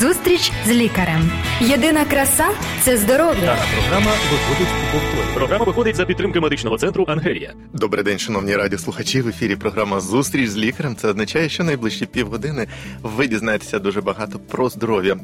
Зустріч 0.00 0.52
з 0.66 0.70
лікарем. 0.70 1.30
Єдина 1.60 2.04
краса 2.04 2.44
це 2.82 2.96
здоров'я. 2.96 3.40
Дана 3.40 3.62
програма 3.74 4.12
виходить 4.32 4.74
у 4.88 4.92
повторі. 4.92 5.34
Програма 5.34 5.64
виходить 5.64 5.96
за 5.96 6.04
підтримки 6.04 6.40
медичного 6.40 6.78
центру 6.78 7.04
Ангелія. 7.08 7.52
Добрий 7.72 8.04
день, 8.04 8.18
шановні 8.18 8.56
радіослухачі. 8.56 9.20
В 9.20 9.28
ефірі 9.28 9.56
програма 9.56 10.00
Зустріч 10.00 10.48
з 10.48 10.56
лікарем. 10.56 10.96
Це 10.96 11.08
означає, 11.08 11.48
що 11.48 11.64
найближчі 11.64 12.06
півгодини 12.06 12.66
ви 13.02 13.26
дізнаєтеся 13.26 13.78
дуже 13.78 14.00
багато 14.00 14.38
про 14.38 14.68
здоров'я. 14.68 15.16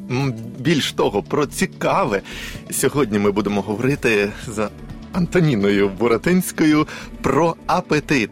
Більш 0.59 0.91
того, 0.91 1.23
про 1.23 1.45
цікаве. 1.45 2.21
Сьогодні 2.71 3.19
ми 3.19 3.31
будемо 3.31 3.61
говорити 3.61 4.31
з 4.47 4.69
Антоніною 5.13 5.89
Буратинською 5.89 6.87
про 7.21 7.55
апетит. 7.67 8.29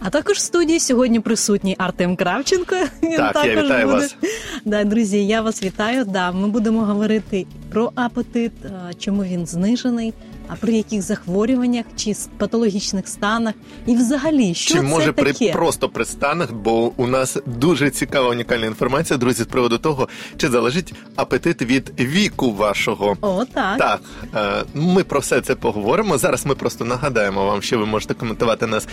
А 0.00 0.10
також 0.10 0.36
в 0.36 0.40
студії 0.40 0.80
сьогодні 0.80 1.20
присутній 1.20 1.74
Артем 1.78 2.16
Кравченко. 2.16 2.76
Він 3.02 3.16
Так, 3.16 3.36
я 3.36 3.42
також 3.42 3.64
вітаю 3.64 3.86
буде. 3.86 3.98
вас. 3.98 4.16
Да, 4.64 4.84
друзі, 4.84 5.26
я 5.26 5.42
вас 5.42 5.62
вітаю. 5.62 6.04
Да, 6.04 6.32
ми 6.32 6.48
будемо 6.48 6.80
говорити 6.80 7.46
про 7.70 7.92
апетит, 7.94 8.52
чому 8.98 9.24
він 9.24 9.46
знижений, 9.46 10.14
а 10.48 10.56
при 10.56 10.72
яких 10.72 11.02
захворюваннях 11.02 11.84
чи 11.96 12.14
патологічних 12.38 13.08
станах, 13.08 13.54
і 13.86 13.96
взагалі, 13.96 14.54
що 14.54 14.74
Чи 14.74 14.80
це 14.80 14.86
може 14.86 15.12
при 15.12 15.52
просто 15.52 15.88
при 15.88 16.04
станах, 16.04 16.52
бо 16.52 16.92
у 16.96 17.06
нас 17.06 17.36
дуже 17.46 17.90
цікава 17.90 18.28
унікальна 18.28 18.66
інформація, 18.66 19.18
друзі, 19.18 19.42
з 19.42 19.46
приводу 19.46 19.78
того, 19.78 20.08
чи 20.36 20.48
залежить 20.48 20.94
апетит 21.16 21.62
від 21.62 22.00
віку 22.00 22.52
вашого. 22.52 23.16
О, 23.20 23.44
так. 23.44 23.78
Так, 23.78 24.00
е, 24.34 24.64
ми 24.74 25.04
про 25.04 25.20
все 25.20 25.40
це 25.40 25.54
поговоримо. 25.54 26.18
Зараз 26.18 26.46
ми 26.46 26.54
просто 26.54 26.84
нагадаємо 26.84 27.46
вам, 27.46 27.62
що 27.62 27.78
ви 27.78 27.86
можете 27.86 28.14
коментувати 28.14 28.66
нас 28.66 28.88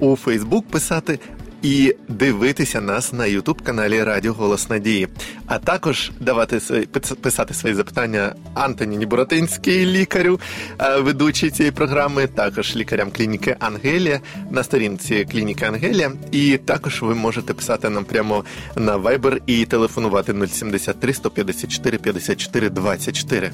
у 0.00 0.16
Фейсбук, 0.16 0.66
писати. 0.66 1.18
І 1.66 1.94
дивитися 2.08 2.80
нас 2.80 3.12
на 3.12 3.26
Ютуб 3.26 3.62
каналі 3.62 4.02
Радіо 4.02 4.32
Голос 4.32 4.70
Надії, 4.70 5.08
а 5.46 5.58
також 5.58 6.10
давати 6.20 6.60
свої 6.60 6.86
писати 7.20 7.54
свої 7.54 7.74
запитання 7.74 8.34
Антоніні 8.54 9.06
Буратинській, 9.06 9.86
лікарю, 9.86 10.40
е, 10.78 11.00
ведучій 11.00 11.50
цієї 11.50 11.72
програми, 11.72 12.26
також 12.26 12.76
лікарям 12.76 13.10
клініки 13.10 13.56
Ангелія 13.58 14.20
на 14.50 14.62
сторінці 14.62 15.26
клініки 15.30 15.64
Ангелія. 15.64 16.12
І 16.32 16.56
також 16.56 17.02
ви 17.02 17.14
можете 17.14 17.54
писати 17.54 17.90
нам 17.90 18.04
прямо 18.04 18.44
на 18.76 18.98
Viber 18.98 19.38
і 19.46 19.64
телефонувати 19.64 20.46
073 20.48 21.12
154 21.12 21.98
54 21.98 22.70
24. 22.70 23.50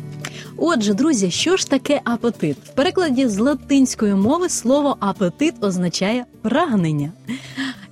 Отже, 0.56 0.94
друзі, 0.94 1.30
що 1.30 1.56
ж 1.56 1.70
таке 1.70 2.00
апетит? 2.04 2.56
В 2.64 2.74
перекладі 2.74 3.28
з 3.28 3.38
латинської 3.38 4.14
мови 4.14 4.48
слово 4.48 4.96
апетит 5.00 5.54
означає 5.64 6.24
прагнення. 6.42 7.12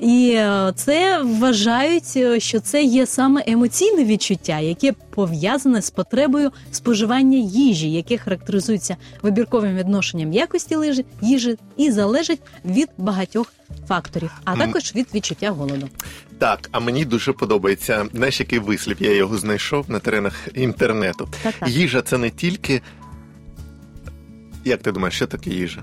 І 0.00 0.32
е, 0.36 0.72
це 0.76 1.22
вважають, 1.22 2.12
е, 2.16 2.40
що 2.40 2.60
це 2.60 2.82
є 2.82 3.06
саме 3.06 3.42
емоційне 3.46 4.04
відчуття, 4.04 4.58
яке 4.58 4.92
пов'язане 4.92 5.82
з 5.82 5.90
потребою 5.90 6.50
споживання 6.72 7.38
їжі, 7.38 7.92
яке 7.92 8.18
характеризується 8.18 8.96
вибірковим 9.22 9.76
відношенням 9.76 10.32
якості 10.32 10.76
лижі- 10.76 11.04
їжі 11.22 11.56
і 11.76 11.90
залежить 11.90 12.40
від 12.64 12.88
багатьох 12.98 13.52
факторів, 13.88 14.30
а 14.44 14.56
також 14.56 14.94
від 14.94 15.06
відчуття 15.14 15.50
голоду. 15.50 15.88
Так, 16.38 16.68
а 16.72 16.80
мені 16.80 17.04
дуже 17.04 17.32
подобається. 17.32 18.06
Знаєш, 18.14 18.40
який 18.40 18.58
вислів 18.58 18.96
я 19.00 19.14
його 19.14 19.38
знайшов 19.38 19.90
на 19.90 19.98
теренах 19.98 20.48
інтернету. 20.54 21.28
Так, 21.42 21.54
так. 21.60 21.68
Їжа 21.68 22.02
це 22.02 22.18
не 22.18 22.30
тільки. 22.30 22.82
Як 24.64 24.82
ти 24.82 24.92
думаєш, 24.92 25.14
що 25.16 25.26
таке 25.26 25.50
їжа? 25.50 25.82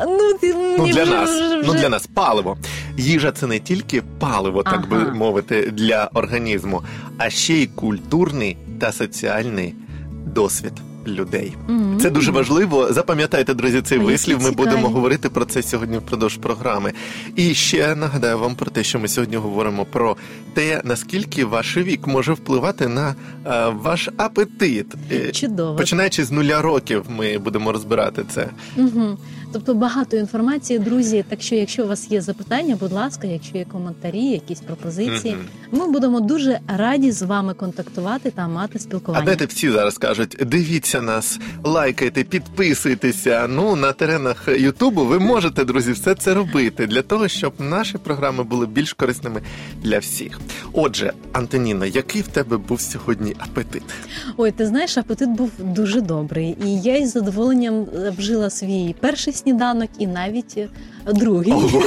Ну, 0.00 0.34
ти 0.40 0.54
Ну 0.54 0.86
для 0.88 1.06
нас, 1.06 1.30
вже- 1.30 1.62
ну 1.66 1.72
для 1.74 1.88
нас 1.88 2.06
паливо. 2.06 2.58
Їжа 2.98 3.32
це 3.32 3.46
не 3.46 3.58
тільки 3.58 4.02
паливо, 4.18 4.62
так 4.62 4.88
би 4.88 5.12
мовити, 5.12 5.70
для 5.72 6.10
організму, 6.14 6.82
а 7.18 7.30
ще 7.30 7.54
й 7.54 7.66
культурний 7.66 8.56
та 8.78 8.92
соціальний 8.92 9.74
досвід 10.26 10.72
людей. 11.06 11.52
Мгм. 11.68 11.98
Це 12.00 12.10
дуже 12.10 12.30
важливо. 12.30 12.92
Запам'ятайте, 12.92 13.54
друзі, 13.54 13.82
цей 13.82 13.98
Ой, 13.98 14.04
вислів. 14.04 14.36
Ми 14.36 14.50
цікаві. 14.50 14.56
будемо 14.56 14.88
говорити 14.88 15.28
про 15.28 15.44
це 15.44 15.62
сьогодні 15.62 15.98
впродовж 15.98 16.36
програми. 16.36 16.92
І 17.36 17.54
ще 17.54 17.94
нагадаю 17.94 18.38
вам 18.38 18.54
про 18.54 18.70
те, 18.70 18.84
що 18.84 18.98
ми 18.98 19.08
сьогодні 19.08 19.36
говоримо 19.36 19.84
про 19.84 20.16
те, 20.54 20.80
наскільки 20.84 21.44
ваш 21.44 21.76
вік 21.76 22.06
може 22.06 22.32
впливати 22.32 22.88
на 22.88 23.14
е, 23.46 23.68
ваш 23.68 24.08
апетит. 24.16 24.94
Е, 25.12 25.32
Чудово. 25.32 25.76
Починаючи 25.76 26.24
з 26.24 26.30
нуля 26.30 26.62
років, 26.62 27.04
ми 27.08 27.38
будемо 27.38 27.72
розбирати 27.72 28.24
це. 28.34 28.48
Угу. 28.76 29.18
Тобто 29.52 29.74
багато 29.74 30.16
інформації, 30.16 30.78
друзі. 30.78 31.24
Так 31.28 31.42
що, 31.42 31.54
якщо 31.54 31.84
у 31.84 31.88
вас 31.88 32.10
є 32.10 32.20
запитання, 32.20 32.76
будь 32.80 32.92
ласка, 32.92 33.26
якщо 33.26 33.58
є 33.58 33.64
коментарі, 33.64 34.24
якісь 34.24 34.60
пропозиції, 34.60 35.34
Мгм. 35.34 35.44
ми 35.72 35.92
будемо 35.92 36.20
дуже 36.20 36.60
раді 36.76 37.10
з 37.12 37.22
вами 37.22 37.54
контактувати 37.54 38.30
та 38.30 38.48
мати 38.48 38.72
А 38.74 38.78
спілкування. 38.78 39.24
дайте 39.24 39.46
всі 39.46 39.70
зараз 39.70 39.98
кажуть: 39.98 40.36
дивіться 40.46 41.02
нас, 41.02 41.38
лайкайте, 41.64 42.24
підписуйтеся. 42.24 43.46
Ну 43.50 43.76
на 43.76 43.92
теренах 43.92 44.48
Ютубу 44.58 45.04
ви 45.04 45.18
можете, 45.18 45.64
друзі, 45.64 45.92
все 45.92 46.14
це 46.14 46.34
робити 46.34 46.86
для 46.86 47.02
того, 47.02 47.28
щоб 47.28 47.52
наші 47.58 47.98
програми 47.98 48.44
були 48.44 48.66
більш 48.66 48.92
корисними 48.92 49.40
для 49.82 49.98
всіх. 49.98 50.40
Отже, 50.72 51.12
Антоніна, 51.32 51.86
який 51.86 52.22
в 52.22 52.28
тебе 52.28 52.56
був 52.56 52.80
сьогодні 52.80 53.34
апетит? 53.38 53.82
Ой, 54.36 54.52
ти 54.52 54.66
знаєш, 54.66 54.98
апетит 54.98 55.28
був 55.28 55.50
дуже 55.58 56.00
добрий, 56.00 56.56
і 56.64 56.80
я 56.80 56.96
із 56.96 57.12
задоволенням 57.12 57.74
е, 57.74 58.12
вжила 58.18 58.50
свій 58.50 58.94
перший 59.00 59.32
сніданок 59.32 59.90
і 59.98 60.06
навіть 60.06 60.54
е, 60.56 60.68
другий. 61.12 61.52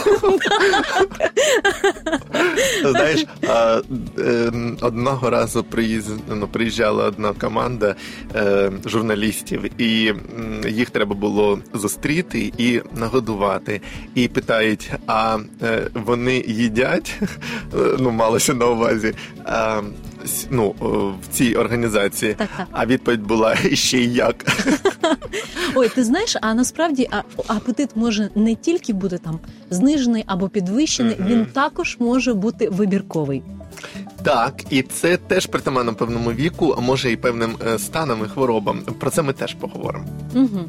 Знаєш, 2.86 3.26
е, 3.44 4.52
одного 4.82 5.30
разу 5.30 5.66
ну, 6.30 6.48
приїжджала 6.48 7.04
одна 7.04 7.34
команда 7.34 7.96
е, 8.36 8.72
журналістів, 8.86 9.82
і 9.82 10.14
їх 10.68 10.90
треба 10.90 11.16
було 11.16 11.60
зустріти 11.74 12.54
і 12.58 12.82
нагодувати. 12.96 13.82
І 14.16 14.28
питають: 14.28 14.92
а 15.08 15.38
е, 15.62 15.88
вони 15.94 16.44
їдять? 16.48 17.20
Ну, 18.00 18.12
малося 18.12 18.54
на 18.54 18.66
увазі. 18.66 19.14
Ну, 20.50 20.76
в 21.24 21.28
цій 21.32 21.56
організації. 21.56 22.34
Так, 22.34 22.50
так. 22.58 22.68
А 22.72 22.86
відповідь 22.86 23.22
була 23.24 23.56
ще 23.74 23.98
й 23.98 24.14
як. 24.14 24.46
Ой, 25.76 25.90
ти 25.90 26.04
знаєш, 26.04 26.38
а 26.42 26.54
насправді 26.54 27.08
а, 27.12 27.22
апетит 27.48 27.90
може 27.96 28.30
не 28.36 28.56
тільки 28.56 28.94
бути 28.94 29.18
там 29.18 29.40
знижений 29.70 30.24
або 30.28 30.50
підвищений, 30.50 31.16
Мгм. 31.20 31.30
він 31.30 31.46
також 31.46 31.98
може 32.00 32.34
бути 32.34 32.70
вибірковий. 32.70 33.44
Так, 34.24 34.64
і 34.70 34.82
це 34.82 35.18
теж 35.18 35.46
притаманно 35.46 35.94
певному 35.94 36.32
віку, 36.32 36.76
а 36.78 36.82
може 36.82 37.12
і 37.12 37.16
певним 37.16 37.58
е, 37.68 37.80
станам 37.80 38.22
і 38.26 38.30
хворобам. 38.30 38.82
Про 39.00 39.10
це 39.10 39.22
ми 39.22 39.34
теж 39.34 39.54
поговоримо. 39.54 40.06
Угу. 40.36 40.60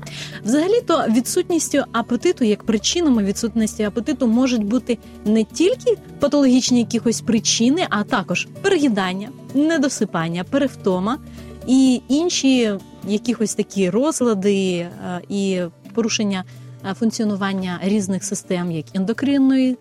Взагалі-то 0.44 1.06
відсутністю 1.08 1.84
апетиту, 1.92 2.44
як 2.44 2.64
причинами 2.64 3.24
відсутності 3.24 3.82
апетиту 3.82 4.26
можуть 4.26 4.64
бути 4.64 4.98
не 5.24 5.44
тільки 5.44 5.96
патологічні 6.20 6.78
якихось 6.78 7.20
причини, 7.20 7.86
а 7.90 8.04
також 8.04 8.48
переїдання, 8.62 9.28
недосипання, 9.54 10.44
перевтома 10.44 11.18
і 11.66 12.02
інші 12.08 12.72
якихось 13.08 13.54
такі 13.54 13.90
розлади 13.90 14.76
е, 14.76 14.90
і 15.28 15.60
порушення 15.94 16.44
е, 16.90 16.94
функціонування 16.94 17.80
різних 17.82 18.24
систем, 18.24 18.72
як 18.72 18.86
ендокринної 18.94 19.78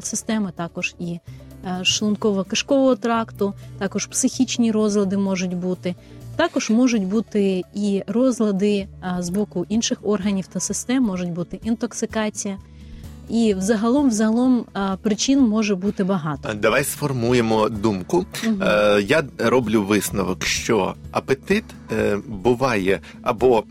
системи, 0.00 0.52
також 0.56 0.94
і 0.98 1.18
шлунково-кишкового 1.66 2.96
тракту, 2.96 3.54
також 3.78 4.06
психічні 4.06 4.72
розлади 4.72 5.16
можуть 5.16 5.56
бути. 5.56 5.94
Також 6.36 6.70
можуть 6.70 7.06
бути 7.06 7.62
і 7.74 8.02
розлади 8.06 8.88
з 9.18 9.28
боку 9.28 9.66
інших 9.68 9.98
органів 10.02 10.46
та 10.46 10.60
систем, 10.60 11.02
можуть 11.02 11.30
бути 11.30 11.60
інтоксикація. 11.64 12.58
І 13.28 13.54
взагалом, 13.54 14.08
взагалом 14.08 14.64
причин 15.02 15.40
може 15.40 15.74
бути 15.74 16.04
багато. 16.04 16.54
Давай 16.54 16.84
сформуємо 16.84 17.68
думку. 17.68 18.26
Е, 18.44 19.02
я 19.06 19.24
роблю 19.38 19.82
висновок, 19.82 20.44
що 20.44 20.94
апетит 21.10 21.64
е, 21.92 22.18
буває 22.26 23.00
або. 23.22 23.64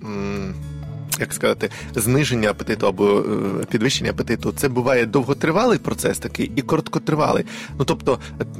Як 1.19 1.33
сказати, 1.33 1.69
зниження 1.95 2.49
апетиту 2.49 2.87
або 2.87 3.19
е, 3.19 3.65
підвищення 3.65 4.09
апетиту, 4.09 4.53
це 4.55 4.69
буває 4.69 5.05
довготривалий 5.05 5.77
процес 5.77 6.19
такий 6.19 6.51
і 6.55 6.61
короткотривалий. 6.61 7.45
Ну 7.79 7.85
тобто, 7.85 8.19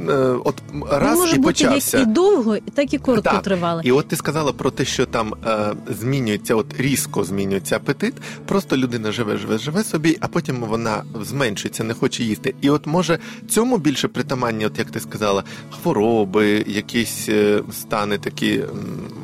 е, 0.10 0.14
от 0.44 0.56
раз 0.92 1.20
може 1.20 1.36
і 1.36 1.40
бути 1.40 1.48
почався. 1.48 1.98
як 1.98 2.08
і 2.08 2.12
довго, 2.12 2.58
так 2.74 2.94
і 2.94 2.98
коротко 2.98 3.42
Так. 3.44 3.86
І 3.86 3.92
от 3.92 4.08
ти 4.08 4.16
сказала 4.16 4.52
про 4.54 4.72
те, 4.72 4.86
що 4.86 5.06
там 5.06 5.34
е, 5.46 5.74
змінюється, 6.00 6.56
от 6.56 6.80
різко 6.80 7.24
змінюється 7.24 7.76
апетит. 7.76 8.14
Просто 8.46 8.78
людина 8.78 9.12
живе, 9.12 9.38
живе, 9.38 9.58
живе 9.58 9.84
собі, 9.84 10.18
а 10.20 10.28
потім 10.28 10.56
вона 10.56 11.04
зменшується, 11.22 11.84
не 11.84 11.94
хоче 11.94 12.24
їсти. 12.24 12.56
І 12.62 12.70
от 12.70 12.88
може 12.88 13.20
цьому 13.48 13.78
більше 13.78 14.08
притаманні, 14.08 14.66
от 14.66 14.80
як 14.80 14.92
ти 14.92 15.00
сказала, 15.00 15.44
хвороби, 15.72 16.64
якісь 16.68 17.30
стани 17.72 18.18
такі 18.18 18.64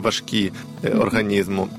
важкі 0.02 0.52
організму. 1.00 1.70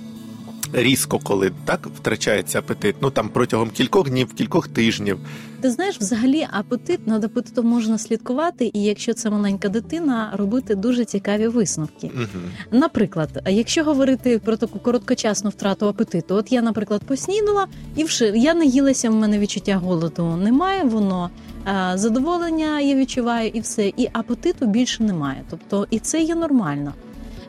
Різко, 0.73 1.19
коли 1.19 1.53
так 1.65 1.87
втрачається 1.87 2.59
апетит. 2.59 2.97
Ну 3.01 3.11
там 3.11 3.29
протягом 3.29 3.71
кількох 3.71 4.11
днів, 4.11 4.33
кількох 4.35 4.69
тижнів. 4.69 5.19
Ти 5.61 5.71
знаєш, 5.71 6.01
взагалі 6.01 6.47
апетит 6.51 7.07
над 7.07 7.25
апетитом 7.25 7.67
можна 7.67 7.99
слідкувати, 7.99 8.71
і 8.75 8.83
якщо 8.83 9.15
це 9.15 9.31
маленька 9.31 9.69
дитина, 9.69 10.33
робити 10.37 10.75
дуже 10.75 11.05
цікаві 11.05 11.49
висновки. 11.49 12.11
Угу. 12.15 12.43
Наприклад, 12.71 13.43
якщо 13.47 13.85
говорити 13.85 14.39
про 14.39 14.57
таку 14.57 14.79
короткочасну 14.79 15.51
втрату 15.51 15.89
апетиту, 15.89 16.35
от 16.35 16.53
я, 16.53 16.63
наприклад, 16.63 17.03
поснідала 17.07 17.67
і 17.97 18.05
вши 18.05 18.33
я 18.35 18.55
не 18.55 18.65
їлася, 18.65 19.11
в 19.11 19.15
мене 19.15 19.39
відчуття 19.39 19.77
голоду 19.77 20.37
немає, 20.37 20.85
воно 20.85 21.31
е, 21.69 21.93
задоволення 21.95 22.81
я 22.81 22.95
відчуваю, 22.95 23.51
і 23.55 23.61
все, 23.61 23.93
і 23.97 24.09
апетиту 24.13 24.67
більше 24.67 25.03
немає. 25.03 25.43
Тобто, 25.51 25.87
і 25.91 25.99
це 25.99 26.23
є 26.23 26.35
нормально. 26.35 26.93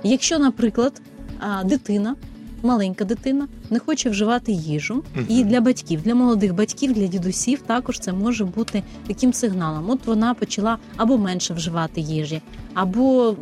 Якщо, 0.04 0.40
наприклад, 0.40 1.02
е, 1.42 1.64
дитина. 1.64 2.16
Маленька 2.64 3.06
дитина 3.06 3.48
не 3.70 3.80
хоче 3.80 4.10
вживати 4.10 4.52
їжу, 4.52 5.04
і 5.28 5.44
для 5.44 5.62
батьків, 5.62 6.02
для 6.02 6.16
молодих 6.16 6.54
батьків, 6.56 6.94
для 6.94 7.08
дідусів 7.08 7.62
також 7.62 8.00
це 8.00 8.14
може 8.14 8.46
бути 8.46 8.84
таким 9.08 9.34
сигналом. 9.34 9.90
От 9.90 10.06
вона 10.06 10.34
почала 10.34 10.78
або 10.98 11.18
менше 11.18 11.54
вживати 11.54 12.02
їжі, 12.02 12.42
або 12.74 13.36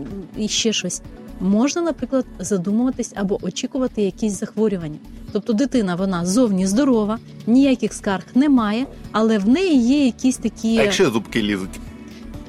ще 0.47 0.73
щось 0.73 1.01
можна, 1.41 1.81
наприклад, 1.81 2.25
задумуватись 2.39 3.13
або 3.15 3.39
очікувати 3.41 4.01
якісь 4.01 4.39
захворювання. 4.39 4.97
Тобто 5.31 5.53
дитина 5.53 5.95
вона 5.95 6.25
зовні 6.25 6.67
здорова, 6.67 7.19
ніяких 7.47 7.94
скарг 7.94 8.24
немає, 8.35 8.85
але 9.12 9.38
в 9.38 9.50
неї 9.50 9.77
є 9.88 10.06
якісь 10.06 10.38
такі. 10.38 10.77
А 10.77 10.83
якщо 10.83 11.12
зубки 11.12 11.41
лізуть? 11.41 11.79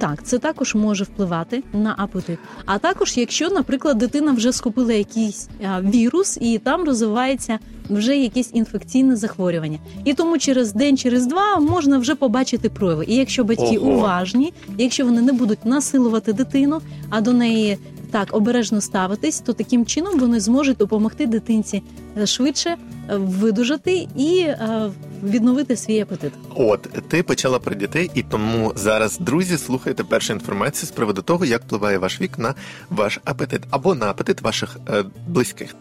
Так, 0.02 0.22
це 0.22 0.38
також 0.38 0.74
може 0.74 1.04
впливати 1.04 1.62
на 1.72 1.94
апетит. 1.98 2.38
А 2.66 2.78
також, 2.78 3.16
якщо, 3.16 3.50
наприклад, 3.50 3.98
дитина 3.98 4.32
вже 4.32 4.52
схопила 4.52 4.92
якийсь 4.92 5.48
вірус 5.82 6.38
і 6.40 6.58
там 6.58 6.84
розвивається 6.84 7.58
вже 7.90 8.16
якесь 8.16 8.50
інфекційне 8.52 9.16
захворювання, 9.16 9.78
і 10.04 10.14
тому 10.14 10.38
через 10.38 10.72
день, 10.72 10.96
через 10.96 11.26
два 11.26 11.58
можна 11.58 11.98
вже 11.98 12.14
побачити 12.14 12.68
прояви. 12.68 13.04
І 13.08 13.14
якщо 13.16 13.44
батьки 13.44 13.78
Ого. 13.78 13.90
уважні, 13.90 14.52
якщо 14.78 15.04
вони 15.04 15.22
не 15.22 15.32
будуть 15.32 15.64
насилувати 15.64 16.32
дитину, 16.32 16.80
а 17.10 17.20
до 17.20 17.32
неї 17.32 17.78
так 18.10 18.28
обережно 18.32 18.80
ставитись, 18.80 19.40
то 19.40 19.52
таким 19.52 19.86
чином 19.86 20.18
вони 20.18 20.40
зможуть 20.40 20.76
допомогти 20.76 21.26
дитинці 21.26 21.82
е, 22.18 22.26
швидше 22.26 22.76
видужати 23.08 24.08
і 24.16 24.38
е, 24.40 24.90
відновити 25.24 25.76
свій 25.76 26.00
апетит. 26.00 26.32
От 26.54 26.82
ти 27.08 27.22
почала 27.22 27.58
про 27.58 27.74
дітей, 27.74 28.10
і 28.14 28.22
тому 28.22 28.72
зараз, 28.76 29.18
друзі, 29.18 29.58
слухайте 29.58 30.04
першу 30.04 30.32
інформацію 30.32 30.88
з 30.88 30.90
приводу 30.90 31.22
того, 31.22 31.44
як 31.44 31.62
впливає 31.62 31.98
ваш 31.98 32.20
вік 32.20 32.38
на 32.38 32.54
ваш 32.90 33.20
апетит 33.24 33.62
або 33.70 33.94
на 33.94 34.06
апетит 34.10 34.40
ваших 34.40 34.76
е, 34.88 35.04
близьких. 35.28 35.74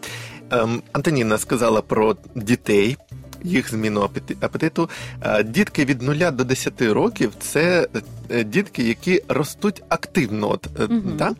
Ем, 0.50 0.82
Антоніна 0.92 1.38
сказала 1.38 1.82
про 1.82 2.16
дітей. 2.34 2.96
Їх 3.44 3.70
зміну 3.70 4.00
апети- 4.00 4.36
апетиту. 4.40 4.90
Е, 5.22 5.42
Дітки 5.42 5.84
від 5.84 6.02
0 6.02 6.14
до 6.32 6.44
10 6.44 6.82
років 6.82 7.32
це 7.40 7.88
е, 7.96 8.00
дітки, 8.44 8.82
які 8.82 9.22
ростуть 9.28 9.82
активно. 9.88 10.50
От, 10.50 10.66
е, 10.80 10.88
да? 11.18 11.34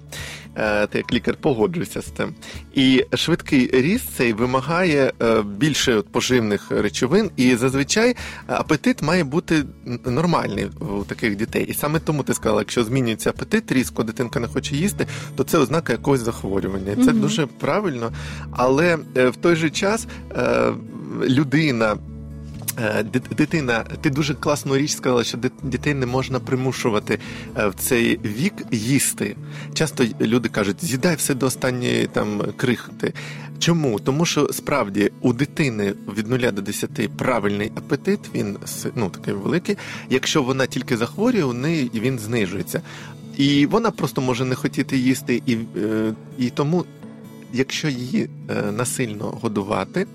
Е, 0.56 0.86
Ти 0.86 0.98
як 0.98 1.12
лікар 1.12 1.36
погоджуєшся 1.40 2.02
з 2.02 2.04
тим. 2.06 2.34
І 2.74 3.04
швидкий 3.14 3.70
ріст 3.72 4.04
цей 4.16 4.32
вимагає 4.32 5.12
е, 5.22 5.42
більше 5.42 6.02
поживних 6.12 6.70
речовин, 6.70 7.30
і 7.36 7.56
зазвичай 7.56 8.16
апетит 8.46 9.02
має 9.02 9.24
бути 9.24 9.64
нормальний 10.06 10.66
у 10.80 11.04
таких 11.04 11.36
дітей. 11.36 11.64
І 11.68 11.74
саме 11.74 12.00
тому 12.00 12.22
ти 12.22 12.34
сказала, 12.34 12.60
якщо 12.60 12.84
змінюється 12.84 13.30
апетит, 13.30 13.72
різко 13.72 14.02
дитинка 14.02 14.40
не 14.40 14.46
хоче 14.48 14.76
їсти, 14.76 15.06
то 15.36 15.44
це 15.44 15.58
ознака 15.58 15.92
якогось 15.92 16.20
захворювання. 16.20 16.94
Це 16.96 17.10
Мгм. 17.12 17.20
дуже 17.20 17.46
правильно. 17.46 18.12
Але 18.52 18.98
е, 19.16 19.28
в 19.28 19.36
той 19.36 19.56
же 19.56 19.70
час 19.70 20.06
е, 20.36 20.72
людина. 21.28 21.96
Е, 22.78 23.02
дит- 23.02 23.34
Дитина, 23.36 23.84
ти 24.00 24.10
дуже 24.10 24.34
класну 24.34 24.76
річ 24.76 24.90
сказала, 24.96 25.24
що 25.24 25.38
дітей 25.62 25.94
не 25.94 26.06
можна 26.06 26.40
примушувати 26.40 27.18
е, 27.56 27.68
в 27.68 27.74
цей 27.74 28.18
вік 28.24 28.54
їсти. 28.70 29.36
Часто 29.74 30.04
люди 30.20 30.48
кажуть, 30.48 30.84
з'їдай 30.84 31.16
все 31.16 31.34
до 31.34 31.46
останньої 31.46 32.06
там 32.06 32.42
крихти. 32.56 33.12
Чому? 33.58 34.00
Тому 34.00 34.26
що 34.26 34.48
справді 34.52 35.10
у 35.20 35.32
дитини 35.32 35.94
від 36.16 36.26
0 36.26 36.38
до 36.38 36.62
10 36.62 37.16
правильний 37.16 37.72
апетит, 37.76 38.20
він 38.34 38.58
ну, 38.94 39.10
такий 39.10 39.34
великий. 39.34 39.76
Якщо 40.10 40.42
вона 40.42 40.66
тільки 40.66 40.96
захворює, 40.96 41.44
у 41.44 41.52
неї 41.52 41.90
він 41.94 42.18
знижується. 42.18 42.82
І 43.36 43.66
вона 43.66 43.90
просто 43.90 44.20
може 44.20 44.44
не 44.44 44.54
хотіти 44.54 44.96
їсти, 44.96 45.42
і, 45.46 45.56
е, 45.76 46.12
і 46.38 46.50
тому, 46.50 46.84
якщо 47.52 47.88
її 47.88 48.28
насильно 48.76 49.24
годувати. 49.42 50.06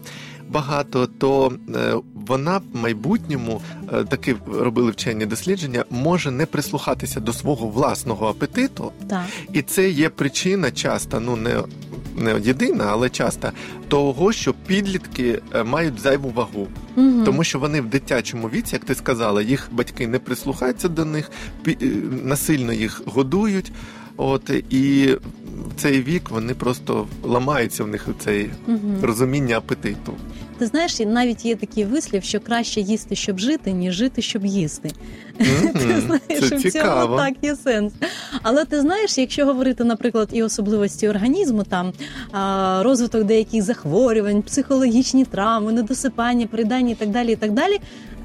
Багато, 0.49 1.07
то 1.07 1.51
е, 1.75 1.93
вона 2.27 2.57
в 2.57 2.61
майбутньому 2.73 3.61
е, 3.93 4.03
таки 4.03 4.35
робили 4.53 4.91
вчені 4.91 5.25
дослідження, 5.25 5.85
може 5.89 6.31
не 6.31 6.45
прислухатися 6.45 7.19
до 7.19 7.33
свого 7.33 7.67
власного 7.67 8.27
апетиту, 8.27 8.91
Так. 9.09 9.25
і 9.53 9.61
це 9.61 9.89
є 9.89 10.09
причина 10.09 10.71
часто, 10.71 11.19
ну 11.19 11.35
не, 11.35 11.55
не 12.17 12.39
єдина, 12.39 12.85
але 12.89 13.09
часто 13.09 13.51
того, 13.87 14.31
що 14.31 14.53
підлітки 14.53 15.41
е, 15.55 15.63
мають 15.63 15.99
зайву 15.99 16.29
вагу, 16.29 16.67
Угу. 16.95 17.23
тому 17.25 17.43
що 17.43 17.59
вони 17.59 17.81
в 17.81 17.85
дитячому 17.85 18.47
віці, 18.47 18.75
як 18.75 18.85
ти 18.85 18.95
сказала, 18.95 19.41
їх 19.41 19.69
батьки 19.71 20.07
не 20.07 20.19
прислухаються 20.19 20.87
до 20.87 21.05
них, 21.05 21.31
насильно 22.23 22.73
їх 22.73 23.01
годують. 23.05 23.71
От 24.19 24.49
і 24.69 25.15
в 25.69 25.81
цей 25.81 26.01
вік 26.03 26.29
вони 26.29 26.53
просто 26.53 27.07
ламаються 27.23 27.83
в 27.83 27.87
них 27.87 28.07
цей 28.19 28.49
Угу. 28.67 28.79
розуміння 29.01 29.57
апетиту. 29.57 30.13
Ти 30.57 30.65
знаєш, 30.65 30.99
навіть 30.99 31.45
є 31.45 31.55
такий 31.55 31.85
вислів, 31.85 32.23
що 32.23 32.39
краще 32.39 32.81
їсти, 32.81 33.15
щоб 33.15 33.39
жити, 33.39 33.71
ніж 33.71 33.93
жити, 33.93 34.21
щоб 34.21 34.45
їсти. 34.45 34.91
Мгм. 35.39 35.69
Ти 35.73 36.01
знаєш, 36.01 36.49
Це 36.49 36.55
в 36.55 36.71
цьому 36.71 37.17
так 37.17 37.33
є 37.41 37.55
сенс. 37.55 37.93
Але 38.41 38.65
ти 38.65 38.81
знаєш, 38.81 39.17
якщо 39.17 39.45
говорити, 39.45 39.83
наприклад, 39.83 40.29
і 40.31 40.43
особливості 40.43 41.09
організму, 41.09 41.63
там 41.63 41.93
розвиток 42.83 43.23
деяких 43.23 43.63
захворювань, 43.63 44.41
психологічні 44.41 45.25
травми, 45.25 45.71
недосипання, 45.73 46.47
передання 46.47 46.91
і 46.91 46.95
так 46.95 47.09
далі, 47.09 47.31
і 47.31 47.35
так 47.35 47.51
далі. 47.51 47.77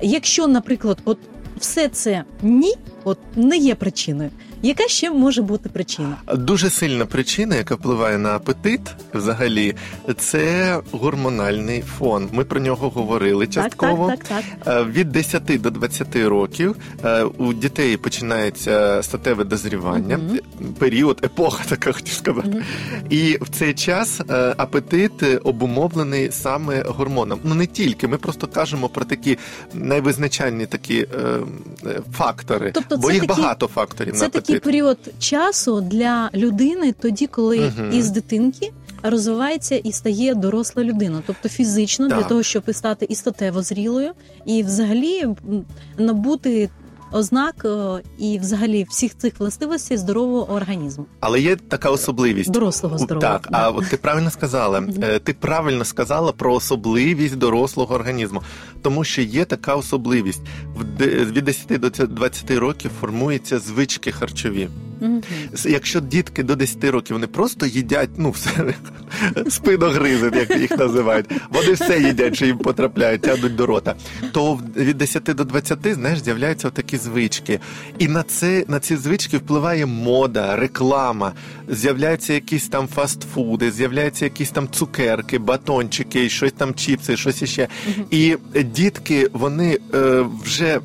Якщо, 0.02 0.46
наприклад, 0.48 0.98
от 1.04 1.18
все 1.58 1.88
це 1.88 2.24
ні, 2.42 2.74
от 3.04 3.18
не 3.36 3.56
є 3.56 3.74
причиною. 3.74 4.30
Яка 4.62 4.88
ще 4.88 5.10
може 5.10 5.42
бути 5.42 5.68
причина? 5.68 6.16
Дуже 6.34 6.70
сильна 6.70 7.06
причина, 7.06 7.56
яка 7.56 7.74
впливає 7.74 8.18
на 8.18 8.36
апетит, 8.36 8.80
взагалі, 9.14 9.74
це 10.18 10.80
гормональний 10.92 11.82
фон. 11.98 12.28
Ми 12.32 12.44
про 12.44 12.60
нього 12.60 12.90
говорили 12.90 13.46
частково. 13.46 14.06
Так, 14.08 14.18
так, 14.24 14.28
так, 14.28 14.44
так. 14.64 14.86
Е, 14.86 14.90
Від 14.92 15.12
10 15.12 15.60
до 15.62 15.70
20 15.70 16.16
років 16.16 16.76
е, 17.04 17.22
у 17.22 17.52
дітей 17.52 17.96
починається 17.96 19.02
статеве 19.02 19.44
дозрівання, 19.44 20.18
Мгм. 20.18 20.38
період, 20.78 21.20
епоха, 21.24 21.64
така 21.68 21.92
хотів 21.92 22.14
сказати. 22.14 22.48
Мгм. 22.48 22.62
І 23.10 23.38
в 23.40 23.48
цей 23.48 23.74
час 23.74 24.20
е, 24.30 24.54
апетит 24.56 25.12
обумовлений 25.44 26.32
саме 26.32 26.82
гормоном. 26.82 27.40
Ну 27.44 27.54
не 27.54 27.66
тільки, 27.66 28.08
ми 28.08 28.18
просто 28.18 28.46
кажемо 28.46 28.88
про 28.88 29.04
такі 29.04 29.38
найвизначальні 29.74 30.66
такі 30.66 31.06
фактори, 32.12 32.70
Тобто 32.74 32.96
бо 32.96 33.10
їх 33.10 33.20
такі- 33.26 33.40
багато 33.40 33.66
факторів 33.66 34.12
на 34.14 34.20
Це 34.20 34.26
апетит. 34.26 34.51
Такий 34.52 34.72
період 34.72 34.98
часу 35.18 35.80
для 35.80 36.30
людини, 36.34 36.94
тоді, 37.00 37.26
коли 37.26 37.58
Мгм. 37.58 37.92
із 37.92 38.10
дитинки 38.10 38.72
розвивається 39.02 39.74
і 39.74 39.92
стає 39.92 40.34
доросла 40.34 40.84
людина, 40.84 41.22
тобто 41.26 41.48
фізично 41.48 42.08
для 42.08 42.22
того, 42.22 42.42
щоб 42.42 42.62
стати 42.74 43.06
і 43.08 43.14
статево 43.14 43.62
зрілою, 43.62 44.10
і 44.46 44.62
взагалі 44.62 45.26
набути 45.98 46.70
ознак 47.12 47.64
е, 47.64 48.02
і 48.18 48.38
взагалі 48.38 48.86
всіх 48.90 49.16
цих 49.18 49.40
властивостей 49.40 49.96
здорового 49.96 50.52
організму, 50.52 51.06
Але 51.20 51.40
є 51.40 51.56
така 51.56 51.90
особливість. 51.90 52.50
дорослого 52.50 52.98
здоров'я. 52.98 53.18
здорового. 53.28 53.38
Так, 53.42 53.52
да. 53.52 53.58
а 53.58 53.70
от 53.70 53.90
ти 53.90 53.96
правильно 53.96 54.30
сказала. 54.30 54.82
Е, 55.02 55.18
Ти 55.18 55.32
правильно 55.34 55.84
сказала 55.84 56.32
про 56.32 56.54
особливість 56.54 57.36
дорослого 57.38 57.94
організму, 57.94 58.42
тому 58.82 59.04
що 59.04 59.22
є 59.22 59.44
така 59.44 59.74
особливість. 59.74 60.42
Від 61.00 61.44
10 61.44 61.80
до 61.80 61.90
20 62.06 62.50
років 62.50 62.90
формуються 63.00 63.58
звички 63.58 64.12
харчові. 64.12 64.68
С- 65.54 65.66
Якщо 65.70 66.00
дітки 66.00 66.42
до 66.42 66.56
10 66.56 66.84
років 66.84 67.16
вони 67.16 67.26
просто 67.26 67.66
їдять, 67.66 68.10
ну 68.16 68.30
все 68.30 68.50
спиногризи, 69.48 70.30
як 70.34 70.60
їх 70.60 70.70
називають, 70.78 71.26
вони 71.50 71.72
все 71.72 72.00
їдять, 72.00 72.36
що 72.36 72.46
їм 72.46 72.58
потрапляють, 72.58 73.20
тягнуть 73.22 73.54
до 73.56 73.66
рота. 73.66 73.94
То 74.32 74.60
від 74.76 74.98
10 74.98 75.22
до 75.22 75.44
20, 75.44 75.78
знаєш, 75.94 76.22
з'являються 76.22 76.70
такі 76.70 76.96
звички. 76.96 77.60
І 77.98 78.08
на 78.08 78.22
це 78.22 78.64
на 78.68 78.80
ці 78.80 78.96
звички 78.96 79.36
впливає 79.38 79.86
мода, 79.86 80.56
реклама, 80.56 81.32
з'являються 81.68 82.32
якісь 82.34 82.68
там 82.68 82.88
фастфуди, 82.88 83.70
з'являються 83.70 84.24
якісь 84.24 84.50
там 84.50 84.68
цукерки, 84.72 85.38
батончики, 85.38 86.28
щось 86.28 86.52
там 86.52 86.74
чіпси, 86.74 87.16
щось 87.16 87.42
іще. 87.42 87.68
І 88.10 88.36
е, 88.54 88.62
дітки, 88.62 89.28
вони 89.32 89.78
е, 89.94 90.24
вже 90.44 90.80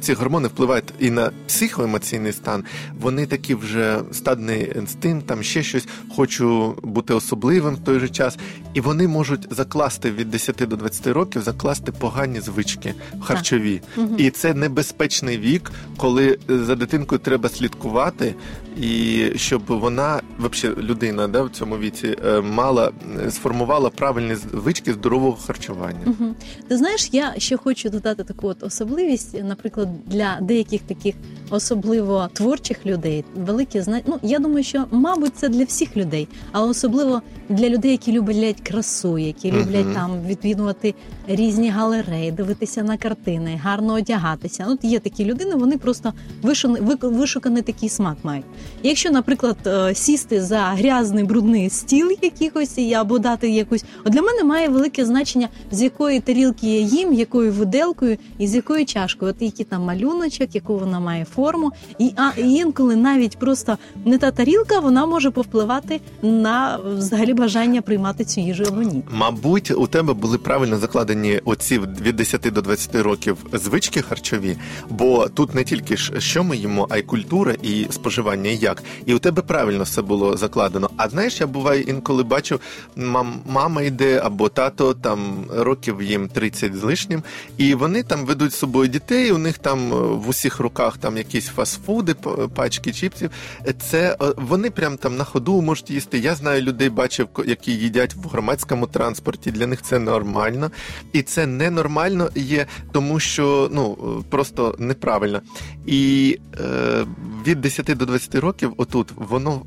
ці 0.00 0.12
гормони 0.14 0.48
впливають 0.48 0.92
і 0.98 1.10
на 1.10 1.30
психоемоційний 1.46 2.32
стан. 2.32 2.64
Вони 3.00 3.26
такі 3.26 3.45
деякі 3.46 3.66
вже 3.66 4.00
стадний 4.12 4.72
інстинкт, 4.76 5.26
там 5.26 5.42
ще 5.42 5.62
щось, 5.62 5.86
хочу 6.16 6.74
бути 6.82 7.14
особливим 7.14 7.74
в 7.74 7.84
той 7.84 8.00
же 8.00 8.08
час, 8.08 8.38
і 8.74 8.80
вони 8.80 9.08
можуть 9.08 9.46
закласти 9.50 10.10
від 10.10 10.30
10 10.30 10.56
до 10.56 10.76
20 10.76 11.06
років, 11.06 11.42
закласти 11.42 11.92
погані 11.92 12.40
звички 12.40 12.94
харчові. 13.20 13.82
І 14.18 14.30
це 14.30 14.54
небезпечний 14.54 15.38
вік, 15.38 15.72
коли 15.96 16.38
за 16.48 16.74
дитинкою 16.74 17.18
треба 17.18 17.48
слідкувати, 17.48 18.34
і 18.80 19.24
щоб 19.36 19.62
вона, 19.66 20.20
взагалі, 20.38 20.80
людина 20.82 21.28
да, 21.28 21.42
в 21.42 21.50
цьому 21.50 21.78
віці 21.78 22.16
е, 22.26 22.40
мала 22.40 22.92
е, 23.26 23.30
сформувала 23.30 23.90
правильні 23.90 24.34
звички 24.34 24.92
здорового 24.92 25.38
харчування. 25.46 26.00
Угу. 26.06 26.34
Ти 26.68 26.76
знаєш, 26.76 27.08
я 27.12 27.34
ще 27.38 27.56
хочу 27.56 27.90
додати 27.90 28.24
таку 28.24 28.48
от 28.48 28.62
особливість, 28.62 29.44
наприклад, 29.44 29.88
для 30.06 30.38
деяких 30.40 30.80
таких 30.82 31.14
особливо 31.50 32.28
творчих 32.32 32.86
людей, 32.86 33.24
великі 33.34 33.80
зна... 33.80 34.00
Ну, 34.06 34.18
я 34.22 34.38
думаю, 34.38 34.64
що 34.64 34.84
мабуть 34.90 35.36
це 35.36 35.48
для 35.48 35.64
всіх 35.64 35.96
людей, 35.96 36.28
але 36.52 36.68
особливо 36.68 37.22
для 37.48 37.68
людей, 37.68 37.90
які 37.90 38.12
люблять 38.12 38.60
красу, 38.60 39.18
які 39.18 39.52
люблять 39.52 39.84
Мгм. 39.86 39.94
там 39.94 40.10
відвідувати 40.26 40.94
різні 41.28 41.70
галереї, 41.70 42.32
дивитися 42.32 42.82
на 42.82 42.96
картини, 42.96 43.60
гарно 43.62 43.94
одягатися. 43.94 44.66
Ну, 44.68 44.78
є 44.82 44.98
такі 44.98 45.24
людини, 45.24 45.54
вони 45.54 45.78
просто 45.78 46.12
вишуканий, 46.42 46.82
вишуканий 47.02 47.62
такий 47.62 47.88
смак 47.88 48.16
мають. 48.22 48.44
Якщо, 48.82 49.10
наприклад, 49.10 49.56
е, 49.66 49.94
сісти 49.94 50.42
за 50.42 50.58
грязний 50.58 51.24
брудний 51.24 51.70
стіл 51.70 52.10
якихось 52.22 52.78
або 52.78 53.18
дати 53.18 53.50
якусь, 53.50 53.84
от 54.04 54.12
для 54.12 54.22
мене 54.22 54.44
має 54.44 54.68
велике 54.68 55.04
значення, 55.04 55.48
з 55.70 55.82
якої 55.82 56.20
тарілки 56.20 56.66
я 56.66 56.80
їм, 56.80 57.12
якою 57.12 57.52
виделкою 57.52 58.18
і 58.38 58.46
з 58.46 58.54
якою 58.54 58.86
чашкою. 58.86 59.30
От 59.30 59.42
який 59.42 59.64
там 59.64 59.82
малюночок, 59.82 60.54
яку 60.54 60.78
вона 60.78 61.00
має 61.00 61.24
форму, 61.24 61.72
і 61.98 62.12
а 62.16 62.30
і 62.40 62.52
інколи 62.52 62.96
навіть 62.96 63.15
просто 63.38 63.78
не 64.04 64.18
та 64.18 64.30
тарілка, 64.30 64.80
вона 64.80 65.06
може 65.06 65.30
повпливати 65.30 66.00
на 66.22 66.78
взагалі 66.96 67.34
бажання 67.34 67.82
приймати 67.82 68.24
цю 68.24 68.40
їжу 68.40 68.64
або 68.68 68.82
ні. 68.82 69.02
Мабуть, 69.10 69.70
у 69.70 69.86
тебе 69.86 70.12
були 70.12 70.38
правильно 70.38 70.78
закладені 70.78 71.40
оці 71.44 71.78
від 71.78 72.16
10 72.16 72.40
до 72.40 72.62
20 72.62 72.94
років 72.94 73.36
звички 73.52 74.02
харчові, 74.02 74.56
бо 74.90 75.28
тут 75.28 75.54
не 75.54 75.64
тільки 75.64 75.96
ж 75.96 76.20
що 76.20 76.44
ми 76.44 76.56
їмо, 76.56 76.86
а 76.90 76.98
й 76.98 77.02
культура 77.02 77.54
і 77.62 77.86
споживання, 77.90 78.50
і 78.50 78.56
як. 78.56 78.82
І 79.06 79.14
у 79.14 79.18
тебе 79.18 79.42
правильно 79.42 79.84
все 79.84 80.02
було 80.02 80.36
закладено. 80.36 80.90
А 80.96 81.08
знаєш, 81.08 81.40
я 81.40 81.46
буває 81.46 81.80
інколи 81.80 82.22
бачу, 82.22 82.60
мам, 82.96 83.40
мама 83.46 83.82
йде 83.82 84.20
або 84.24 84.48
тато 84.48 84.94
там 84.94 85.44
років 85.56 86.02
їм 86.02 86.28
30 86.28 86.76
з 86.76 86.82
лишнім, 86.82 87.22
і 87.56 87.74
вони 87.74 88.02
там 88.02 88.26
ведуть 88.26 88.52
з 88.52 88.56
собою 88.56 88.88
дітей. 88.88 89.32
У 89.32 89.38
них 89.38 89.58
там 89.58 89.92
е, 89.92 89.96
в 89.96 90.28
усіх 90.28 90.60
руках 90.60 90.98
там 90.98 91.16
якісь 91.16 91.46
фастфуди, 91.46 92.14
пачки 92.54 92.92
чіпсів. 93.06 93.30
Це 93.78 94.16
е, 94.22 94.32
вони 94.36 94.70
прям 94.70 94.96
там 94.96 95.16
на 95.16 95.24
ходу 95.24 95.62
можуть 95.62 95.90
їсти. 95.90 96.18
Я 96.18 96.34
знаю 96.34 96.62
людей, 96.62 96.88
бачив, 96.88 97.28
які 97.46 97.72
їдять 97.72 98.14
в 98.14 98.28
громадському 98.28 98.86
транспорті. 98.86 99.50
Для 99.50 99.66
них 99.66 99.82
це 99.82 99.98
нормально, 99.98 100.70
і 101.12 101.22
це 101.22 101.46
ненормально 101.46 102.30
є, 102.34 102.66
тому 102.92 103.20
що 103.20 103.68
ну 103.72 103.98
е, 104.20 104.24
просто 104.30 104.74
неправильно. 104.78 105.40
І 105.86 106.38
е, 106.60 107.06
від 107.46 107.60
10 107.60 107.86
до 107.86 108.06
20 108.06 108.34
років, 108.34 108.74
отут 108.76 109.12
воно 109.16 109.62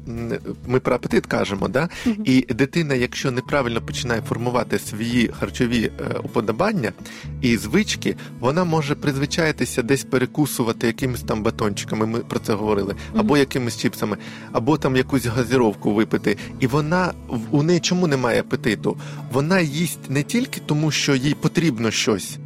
ми 0.67 0.79
про 0.79 0.95
апетит 0.95 1.25
кажемо, 1.25 1.67
да? 1.67 1.89
І 2.25 2.41
дитина, 2.41 2.95
якщо 2.95 3.31
неправильно 3.31 3.81
починає 3.81 4.21
формувати 4.21 4.79
свої 4.79 5.27
харчові 5.39 5.91
е, 5.99 6.19
уподобання 6.23 6.91
і 7.41 7.57
звички, 7.57 8.15
вона 8.39 8.63
може 8.63 8.95
призвичаїтися 8.95 9.81
десь 9.81 10.03
перекусувати 10.03 10.87
якимись 10.87 11.21
там 11.21 11.43
батончиками. 11.43 12.05
Ми 12.05 12.19
про 12.19 12.39
це 12.39 12.53
говорили, 12.53 12.95
або 13.15 13.28
якимись 13.37 13.77
чіпсами, 13.77 14.17
або 14.51 14.77
там 14.77 14.95
якусь 14.95 15.25
газіровку 15.25 15.93
випити. 15.93 16.37
І 16.59 16.67
вона 16.67 17.13
у 17.51 17.63
неї 17.63 17.79
чому 17.79 18.07
немає 18.07 18.39
апетиту? 18.39 18.97
Вона 19.31 19.59
їсть 19.59 20.09
не 20.09 20.23
тільки 20.23 20.61
тому, 20.65 20.91
що 20.91 21.15
їй 21.15 21.33
потрібно 21.33 21.91
щось, 21.91 22.37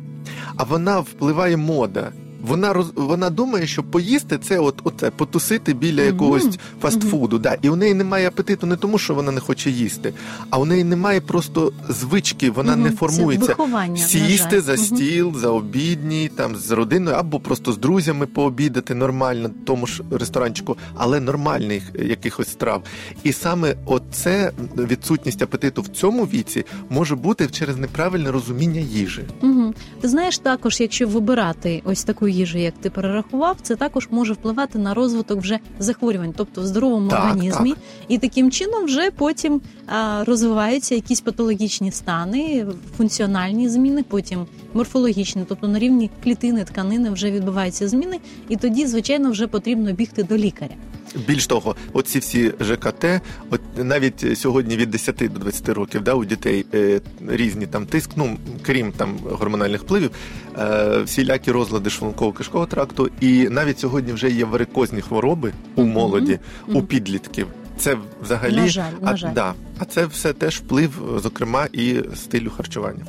а 0.55 0.63
вона 0.63 0.99
впливає 0.99 1.57
мода. 1.57 2.11
Вона 2.43 2.73
роз 2.73 2.87
вона 2.95 3.29
думає, 3.29 3.67
що 3.67 3.83
поїсти 3.83 4.37
це 4.37 4.59
от 4.59 4.81
оце 4.83 5.09
потусити 5.09 5.73
біля 5.73 6.01
якогось 6.01 6.59
фастфуду. 6.81 7.37
Да. 7.39 7.57
І 7.61 7.69
у 7.69 7.75
неї 7.75 7.93
немає 7.93 8.27
апетиту 8.27 8.67
не 8.67 8.75
тому, 8.75 8.97
що 8.97 9.13
вона 9.15 9.31
не 9.31 9.39
хоче 9.39 9.69
їсти, 9.69 10.13
а 10.49 10.59
у 10.59 10.65
неї 10.65 10.83
немає 10.83 11.21
просто 11.21 11.71
звички, 11.89 12.51
вона 12.51 12.71
Мгм. 12.73 12.81
не 12.81 12.91
формується. 12.91 13.55
Сісти 13.95 14.61
за 14.61 14.77
стіл, 14.77 15.33
за 15.35 15.49
обідній, 15.49 16.31
там 16.35 16.55
з 16.55 16.71
родиною, 16.71 17.17
або 17.17 17.39
просто 17.39 17.71
з 17.71 17.77
друзями 17.77 18.25
пообідати 18.25 18.95
нормально, 18.95 19.49
тому 19.65 19.87
ж 19.87 20.03
ресторанчику, 20.11 20.77
але 20.95 21.19
нормальних 21.19 21.83
якихось 21.99 22.49
страв. 22.49 22.83
І 23.23 23.33
саме 23.33 23.75
оце 23.85 24.51
відсутність 24.77 25.41
апетиту 25.41 25.81
в 25.81 25.87
цьому 25.87 26.23
віці 26.25 26.65
може 26.89 27.15
бути 27.15 27.47
через 27.47 27.77
неправильне 27.77 28.31
розуміння 28.31 28.81
їжі. 28.81 29.21
Угу. 29.41 29.73
Ти 30.01 30.07
знаєш, 30.09 30.37
також, 30.37 30.79
якщо 30.79 31.07
вибирати 31.07 31.81
ось 31.85 32.03
таку 32.03 32.27
їжу, 32.33 32.57
як 32.57 32.73
ти 32.81 32.89
перерахував, 32.89 33.57
це 33.61 33.75
також 33.75 34.07
може 34.11 34.33
впливати 34.33 34.79
на 34.79 34.93
розвиток 34.93 35.39
вже 35.39 35.59
захворювань, 35.79 36.33
тобто 36.37 36.61
в 36.61 36.65
здоровому 36.65 37.09
Так, 37.09 37.19
організмі, 37.19 37.73
і 38.07 38.17
таким 38.17 38.51
чином 38.51 38.85
вже 38.85 39.11
потім 39.11 39.61
а, 39.87 40.23
розвиваються 40.23 40.95
якісь 40.95 41.21
патологічні 41.21 41.91
стани, 41.91 42.65
функціональні 42.97 43.69
зміни, 43.69 44.03
потім 44.03 44.45
морфологічні, 44.73 45.45
тобто 45.47 45.67
на 45.67 45.79
рівні 45.79 46.09
клітини, 46.23 46.63
тканини 46.63 47.09
вже 47.09 47.31
відбуваються 47.31 47.87
зміни, 47.87 48.19
і 48.49 48.55
тоді, 48.55 48.85
звичайно, 48.87 49.31
вже 49.31 49.47
потрібно 49.47 49.91
бігти 49.93 50.23
до 50.23 50.37
лікаря. 50.37 50.75
Більш 51.15 51.47
того, 51.47 51.75
оці 51.93 52.19
всі 52.19 52.53
ЖКТ, 52.59 53.05
от 53.49 53.61
навіть 53.77 54.37
сьогодні 54.39 54.77
від 54.77 54.91
10 54.91 55.15
до 55.15 55.39
20 55.39 55.69
років, 55.69 56.01
да, 56.01 56.13
у 56.13 56.25
дітей 56.25 56.65
е, 56.73 57.01
різні 57.27 57.67
там 57.67 57.85
тиск, 57.85 58.09
ну 58.15 58.37
крім 58.61 58.91
там 58.91 59.17
гормональних 59.23 59.81
впливів, 59.81 60.11
е, 60.57 60.97
всілякі 61.01 61.51
розлади 61.51 61.89
шлунково-кишкового 61.89 62.67
тракту, 62.67 63.09
і 63.21 63.49
навіть 63.49 63.79
сьогодні 63.79 64.13
вже 64.13 64.31
є 64.31 64.45
варикозні 64.45 65.01
хвороби 65.01 65.53
у 65.75 65.83
молоді, 65.83 66.39
у 66.67 66.81
підлітків. 66.81 67.47
Це 67.77 67.97
взагалі 68.21 68.55
На 68.55 68.67
жаль, 68.67 68.91
на 69.01 69.11
а, 69.11 69.17
жаль. 69.17 69.33
Да, 69.33 69.53
а 69.79 69.85
це 69.85 70.05
все 70.05 70.33
теж 70.33 70.57
вплив, 70.57 71.19
зокрема, 71.23 71.67
і 71.73 71.95
стилю 72.15 72.49
харчування. 72.49 73.05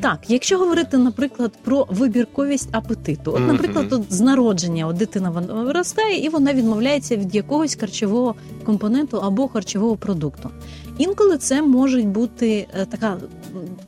Так, 0.00 0.18
якщо 0.28 0.58
говорити, 0.58 0.98
наприклад, 0.98 1.52
про 1.64 1.86
вибірковість 1.90 2.68
апетиту, 2.72 3.32
от, 3.32 3.46
наприклад, 3.46 3.92
от 3.92 4.12
з 4.12 4.20
народження 4.20 4.86
от 4.86 4.96
дитина 4.96 5.30
виростає 5.30 6.24
і 6.24 6.28
вона 6.28 6.52
відмовляється 6.52 7.16
від 7.16 7.34
якогось 7.34 7.76
харчового 7.80 8.34
компоненту 8.64 9.16
або 9.16 9.48
харчового 9.48 9.96
продукту. 9.96 10.50
Інколи 10.98 11.38
це 11.38 11.62
може 11.62 12.02
бути 12.02 12.66
е, 12.80 12.86
така 12.86 13.16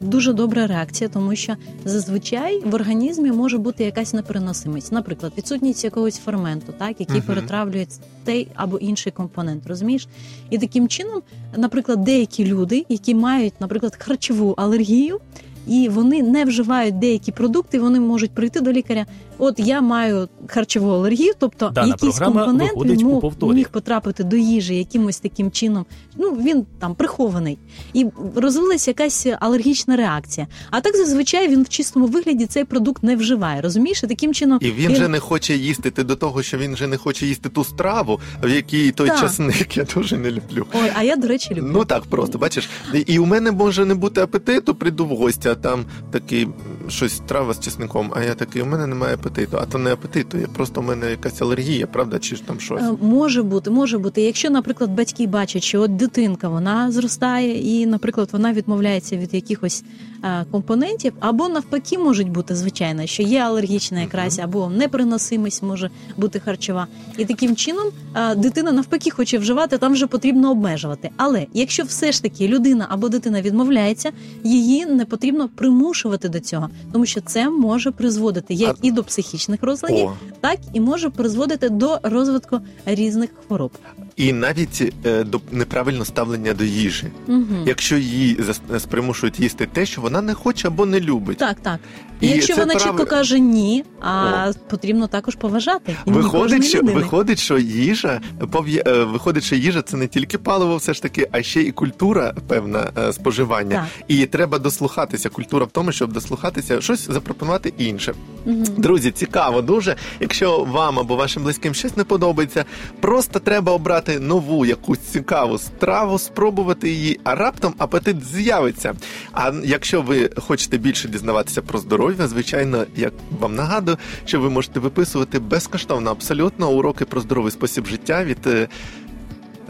дуже 0.00 0.32
добра 0.32 0.66
реакція, 0.66 1.10
тому 1.10 1.36
що 1.36 1.56
зазвичай 1.84 2.62
в 2.64 2.74
організмі 2.74 3.32
може 3.32 3.58
бути 3.58 3.84
якась 3.84 4.14
непереносимість, 4.14 4.92
наприклад, 4.92 5.32
відсутність 5.38 5.84
якогось 5.84 6.18
ферменту, 6.18 6.72
так 6.78 7.00
який 7.00 7.16
Мгм. 7.16 7.26
перетравлює 7.26 7.86
той 8.24 8.48
або 8.54 8.78
інший 8.78 9.12
компонент, 9.12 9.66
розумієш? 9.66 10.08
І 10.50 10.58
таким 10.58 10.88
чином, 10.88 11.22
наприклад, 11.56 12.04
деякі 12.04 12.44
люди, 12.44 12.86
які 12.88 13.14
мають, 13.14 13.54
наприклад, 13.60 13.96
харчову 13.98 14.52
алергію, 14.52 15.20
і 15.66 15.88
вони 15.88 16.22
не 16.22 16.44
вживають 16.44 16.98
деякі 16.98 17.32
продукти, 17.32 17.80
вони 17.80 18.00
можуть 18.00 18.30
прийти 18.30 18.60
до 18.60 18.72
лікаря. 18.72 19.06
От 19.40 19.58
я 19.58 19.80
маю 19.80 20.28
харчову 20.46 20.90
алергію, 20.90 21.32
тобто 21.38 21.68
Дана 21.68 21.88
якийсь 21.88 22.18
компонент 22.18 22.72
він 22.84 23.06
мог, 23.06 23.32
міг 23.54 23.68
потрапити 23.68 24.24
до 24.24 24.36
їжі 24.36 24.76
якимось 24.76 25.20
таким 25.20 25.50
чином. 25.50 25.86
Ну 26.16 26.30
він 26.30 26.66
там 26.78 26.94
прихований, 26.94 27.58
і 27.92 28.06
розвилася 28.34 28.90
якась 28.90 29.26
алергічна 29.40 29.96
реакція. 29.96 30.46
А 30.70 30.80
так 30.80 30.96
зазвичай 30.96 31.48
він 31.48 31.62
в 31.62 31.68
чистому 31.68 32.06
вигляді 32.06 32.46
цей 32.46 32.64
продукт 32.64 33.02
не 33.02 33.16
вживає. 33.16 33.60
Розумієш, 33.60 34.02
і 34.02 34.06
таким 34.06 34.34
чином 34.34 34.58
І 34.62 34.70
він 34.70 34.94
же 34.94 35.08
не 35.08 35.18
хоче 35.20 35.56
їсти 35.56 35.90
ти 35.90 36.04
до 36.04 36.16
того, 36.16 36.42
що 36.42 36.58
він 36.58 36.76
же 36.76 36.86
не 36.86 36.96
хоче 36.96 37.26
їсти 37.26 37.48
ту 37.48 37.64
страву, 37.64 38.20
в 38.42 38.48
якій 38.48 38.90
той 38.92 39.08
Так. 39.08 39.20
часник 39.20 39.76
я 39.76 39.86
дуже 39.94 40.16
не 40.18 40.30
люблю. 40.30 40.66
Ой, 40.74 40.90
а 40.94 41.02
я 41.02 41.16
до 41.16 41.28
речі 41.28 41.54
люблю. 41.54 41.70
Ну 41.72 41.84
так 41.84 42.02
просто, 42.04 42.38
бачиш, 42.38 42.68
і- 42.94 42.98
і 42.98 43.18
у 43.18 43.26
мене 43.26 43.52
може 43.52 43.84
не 43.84 43.94
бути 43.94 44.20
апетиту, 44.20 44.74
прийду 44.74 45.06
в 45.06 45.16
гості, 45.16 45.48
а 45.48 45.54
там 45.54 45.84
такий 46.10 46.48
щось 46.88 47.20
трава 47.26 47.54
з 47.54 47.60
чесником, 47.60 48.12
а 48.16 48.22
я 48.22 48.34
такий, 48.34 48.62
у 48.62 48.66
мене 48.66 48.86
немає 48.86 49.14
апетиту, 49.14 49.29
а 49.52 49.66
то 49.66 49.78
не 49.78 49.92
апетиту, 49.92 50.38
я 50.38 50.46
просто 50.46 50.80
у 50.80 50.84
мене 50.84 51.10
якась 51.10 51.42
алергія, 51.42 51.86
правда, 51.86 52.18
чи 52.18 52.36
ж 52.36 52.42
там 52.46 52.60
щось. 52.60 52.82
Е, 52.82 52.92
Може 53.00 53.42
бути, 53.42 53.70
може 53.70 53.98
бути. 53.98 54.22
Якщо, 54.22 54.50
наприклад, 54.50 54.90
батьки 54.90 55.26
бачать, 55.26 55.62
що 55.62 55.80
от 55.80 55.96
дитинка 55.96 56.48
вона 56.48 56.92
зростає, 56.92 57.80
і, 57.80 57.86
наприклад, 57.86 58.28
вона 58.32 58.52
відмовляється 58.52 59.16
від 59.16 59.34
якихось 59.34 59.84
е, 60.24 60.44
компонентів, 60.50 61.12
або 61.20 61.48
навпаки, 61.48 61.98
можуть 61.98 62.30
бути 62.30 62.56
звичайно, 62.56 63.06
що 63.06 63.22
є 63.22 63.40
алергічна 63.40 64.00
якраз, 64.00 64.38
або 64.38 64.70
непереносимість 64.70 65.62
може 65.62 65.90
бути 66.16 66.40
харчова. 66.40 66.86
І 67.18 67.24
таким 67.24 67.56
чином 67.56 67.86
е, 68.16 68.34
дитина 68.34 68.72
навпаки 68.72 69.10
хоче 69.10 69.38
вживати, 69.38 69.78
там 69.78 69.92
вже 69.92 70.06
потрібно 70.06 70.50
обмежувати. 70.50 71.10
Але 71.16 71.46
якщо 71.54 71.82
все 71.82 72.12
ж 72.12 72.22
таки 72.22 72.48
людина 72.48 72.86
або 72.90 73.08
дитина 73.08 73.42
відмовляється, 73.42 74.10
її 74.44 74.86
не 74.86 75.04
потрібно 75.04 75.48
примушувати 75.48 76.28
до 76.28 76.40
цього, 76.40 76.68
тому 76.92 77.06
що 77.06 77.20
це 77.20 77.50
може 77.50 77.90
призводити 77.90 78.54
як 78.54 78.70
А- 78.70 78.78
і 78.82 78.92
до 78.92 79.00
психічних 79.22 79.62
розладів, 79.62 80.06
О. 80.06 80.16
так 80.40 80.58
і 80.72 80.80
може 80.80 81.10
призводити 81.10 81.68
до 81.68 81.98
розвитку 82.02 82.60
різних 82.86 83.30
хвороб. 83.46 83.72
І 84.20 84.32
навіть 84.32 84.92
е, 85.06 85.24
до 85.24 85.40
неправильного 85.52 86.04
ставлення 86.04 86.54
до 86.54 86.64
їжі. 86.64 87.06
Угу. 87.28 87.44
Якщо 87.66 87.96
її 87.96 88.36
зас- 88.36 88.80
спримушують 88.80 89.40
їсти 89.40 89.66
те, 89.72 89.86
що 89.86 90.00
вона 90.00 90.20
не 90.22 90.34
хоче 90.34 90.68
або 90.68 90.86
не 90.86 91.00
любить. 91.00 91.38
Так, 91.38 91.56
так. 91.62 91.78
І 92.20 92.26
І 92.26 92.30
якщо 92.30 92.56
вона 92.56 92.74
прав- 92.74 92.82
чітко 92.82 93.06
каже 93.06 93.38
ні, 93.40 93.84
а 94.00 94.52
потрібно 94.70 95.06
також 95.06 95.34
поважати. 95.36 95.96
Виходить, 96.06 96.64
що 96.64 96.78
людини. 96.78 96.94
виходить, 97.00 97.38
що 97.38 97.58
їжа 97.58 98.20
пов'я- 98.52 98.82
е, 98.86 99.04
виходить, 99.04 99.44
що 99.44 99.56
їжа 99.56 99.82
це 99.82 99.96
не 99.96 100.06
тільки 100.06 100.38
паливо, 100.38 100.76
все 100.76 100.94
ж 100.94 101.02
таки, 101.02 101.28
а 101.32 101.42
ще 101.42 101.60
і 101.62 101.72
культура 101.72 102.34
певна 102.48 102.90
е, 102.98 103.12
споживання. 103.12 103.70
Так. 103.76 104.04
І 104.08 104.26
треба 104.26 104.58
дослухатися. 104.58 105.28
Культура 105.28 105.64
в 105.64 105.70
тому, 105.70 105.92
щоб 105.92 106.12
дослухатися, 106.12 106.80
щось 106.80 107.06
запропонувати 107.10 107.72
інше. 107.78 108.14
Мгм. 108.46 108.64
Друзі, 108.76 109.10
цікаво 109.10 109.62
дуже. 109.62 109.96
Якщо 110.20 110.64
вам 110.64 110.98
або 110.98 111.16
вашим 111.16 111.42
близьким 111.42 111.74
щось 111.74 111.96
не 111.96 112.04
подобається, 112.04 112.64
просто 113.00 113.38
треба 113.38 113.72
обрати 113.72 114.09
нову 114.18 114.66
якусь 114.66 114.98
цікаву 114.98 115.58
страву, 115.58 116.18
спробувати 116.18 116.90
її, 116.90 117.20
а 117.24 117.34
раптом 117.34 117.74
апетит 117.78 118.24
з'явиться. 118.24 118.94
А 119.32 119.52
якщо 119.64 120.02
ви 120.02 120.30
хочете 120.36 120.78
більше 120.78 121.08
дізнаватися 121.08 121.62
про 121.62 121.78
здоров'я, 121.78 122.28
звичайно, 122.28 122.84
як 122.96 123.12
вам 123.40 123.54
нагадую, 123.54 123.96
що 124.24 124.40
ви 124.40 124.50
можете 124.50 124.80
виписувати 124.80 125.38
безкоштовно 125.38 126.10
абсолютно 126.10 126.70
уроки 126.70 127.04
про 127.04 127.20
здоровий 127.20 127.52
спосіб 127.52 127.86
життя 127.86 128.24
від. 128.24 128.68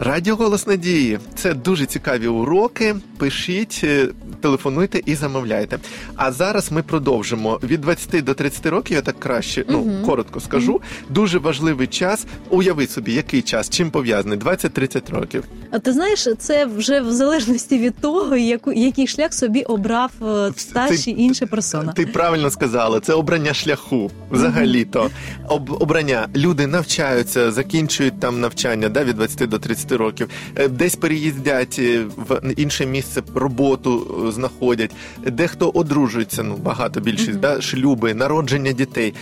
Е, 0.01 0.05
Радіо 0.05 0.35
Голос 0.35 0.67
Надії 0.67 1.19
це 1.35 1.53
дуже 1.53 1.85
цікаві 1.85 2.27
уроки. 2.27 2.95
Пишіть, 3.17 3.81
е, 3.83 4.07
телефонуйте 4.41 5.01
і 5.05 5.15
замовляйте. 5.15 5.77
А 6.15 6.31
зараз 6.31 6.71
ми 6.71 6.83
продовжимо 6.83 7.59
від 7.63 7.81
20 7.81 8.23
до 8.23 8.33
30 8.33 8.65
років. 8.65 8.95
Я 8.95 9.01
так 9.01 9.19
краще, 9.19 9.65
ну 9.69 9.79
Мгм. 9.79 10.05
коротко 10.05 10.39
скажу. 10.39 10.81
Дуже 11.09 11.39
важливий 11.39 11.87
час. 11.87 12.25
Уяви 12.49 12.87
собі, 12.87 13.13
який 13.13 13.41
час, 13.41 13.69
чим 13.69 13.91
пов'язаний 13.91 14.37
20-30 14.37 15.09
років. 15.09 15.43
А 15.71 15.79
ти 15.79 15.93
знаєш, 15.93 16.27
це 16.39 16.65
вже 16.65 17.01
в 17.01 17.11
залежності 17.11 17.77
від 17.77 17.95
того, 17.95 18.37
яку 18.37 18.71
який 18.73 19.07
шлях 19.07 19.33
собі 19.33 19.63
обрав 19.63 20.11
е, 20.21 20.51
та 20.73 20.87
Ти- 20.87 20.97
чи 20.97 21.11
інша 21.11 21.45
персона. 21.45 21.91
Ти 21.93 22.05
правильно 22.05 22.51
сказала, 22.51 22.99
це 22.99 23.13
обрання 23.13 23.53
шляху. 23.53 24.11
Взагалі-то 24.31 25.09
Об, 25.49 25.81
обрання 25.81 26.27
люди 26.35 26.67
навчаються, 26.67 27.51
закінчують 27.51 28.19
там 28.19 28.39
навчання 28.39 28.89
да, 28.89 29.03
від 29.03 29.15
20 29.15 29.49
до 29.49 29.59
30 29.59 29.90
років, 29.97 30.29
Е, 30.55 30.67
десь 30.67 30.95
переїздять 30.95 31.75
е, 31.79 32.03
в 32.17 32.41
інше 32.57 32.85
місце 32.85 33.21
роботу 33.35 34.23
е, 34.27 34.31
знаходять, 34.31 34.91
дехто 35.27 35.69
одружується. 35.69 36.43
Ну 36.43 36.55
багато 36.57 36.99
більшість, 36.99 37.29
Мгм. 37.31 37.39
да, 37.41 37.61
шлюби, 37.61 38.13
народження 38.13 38.71
дітей. 38.71 39.13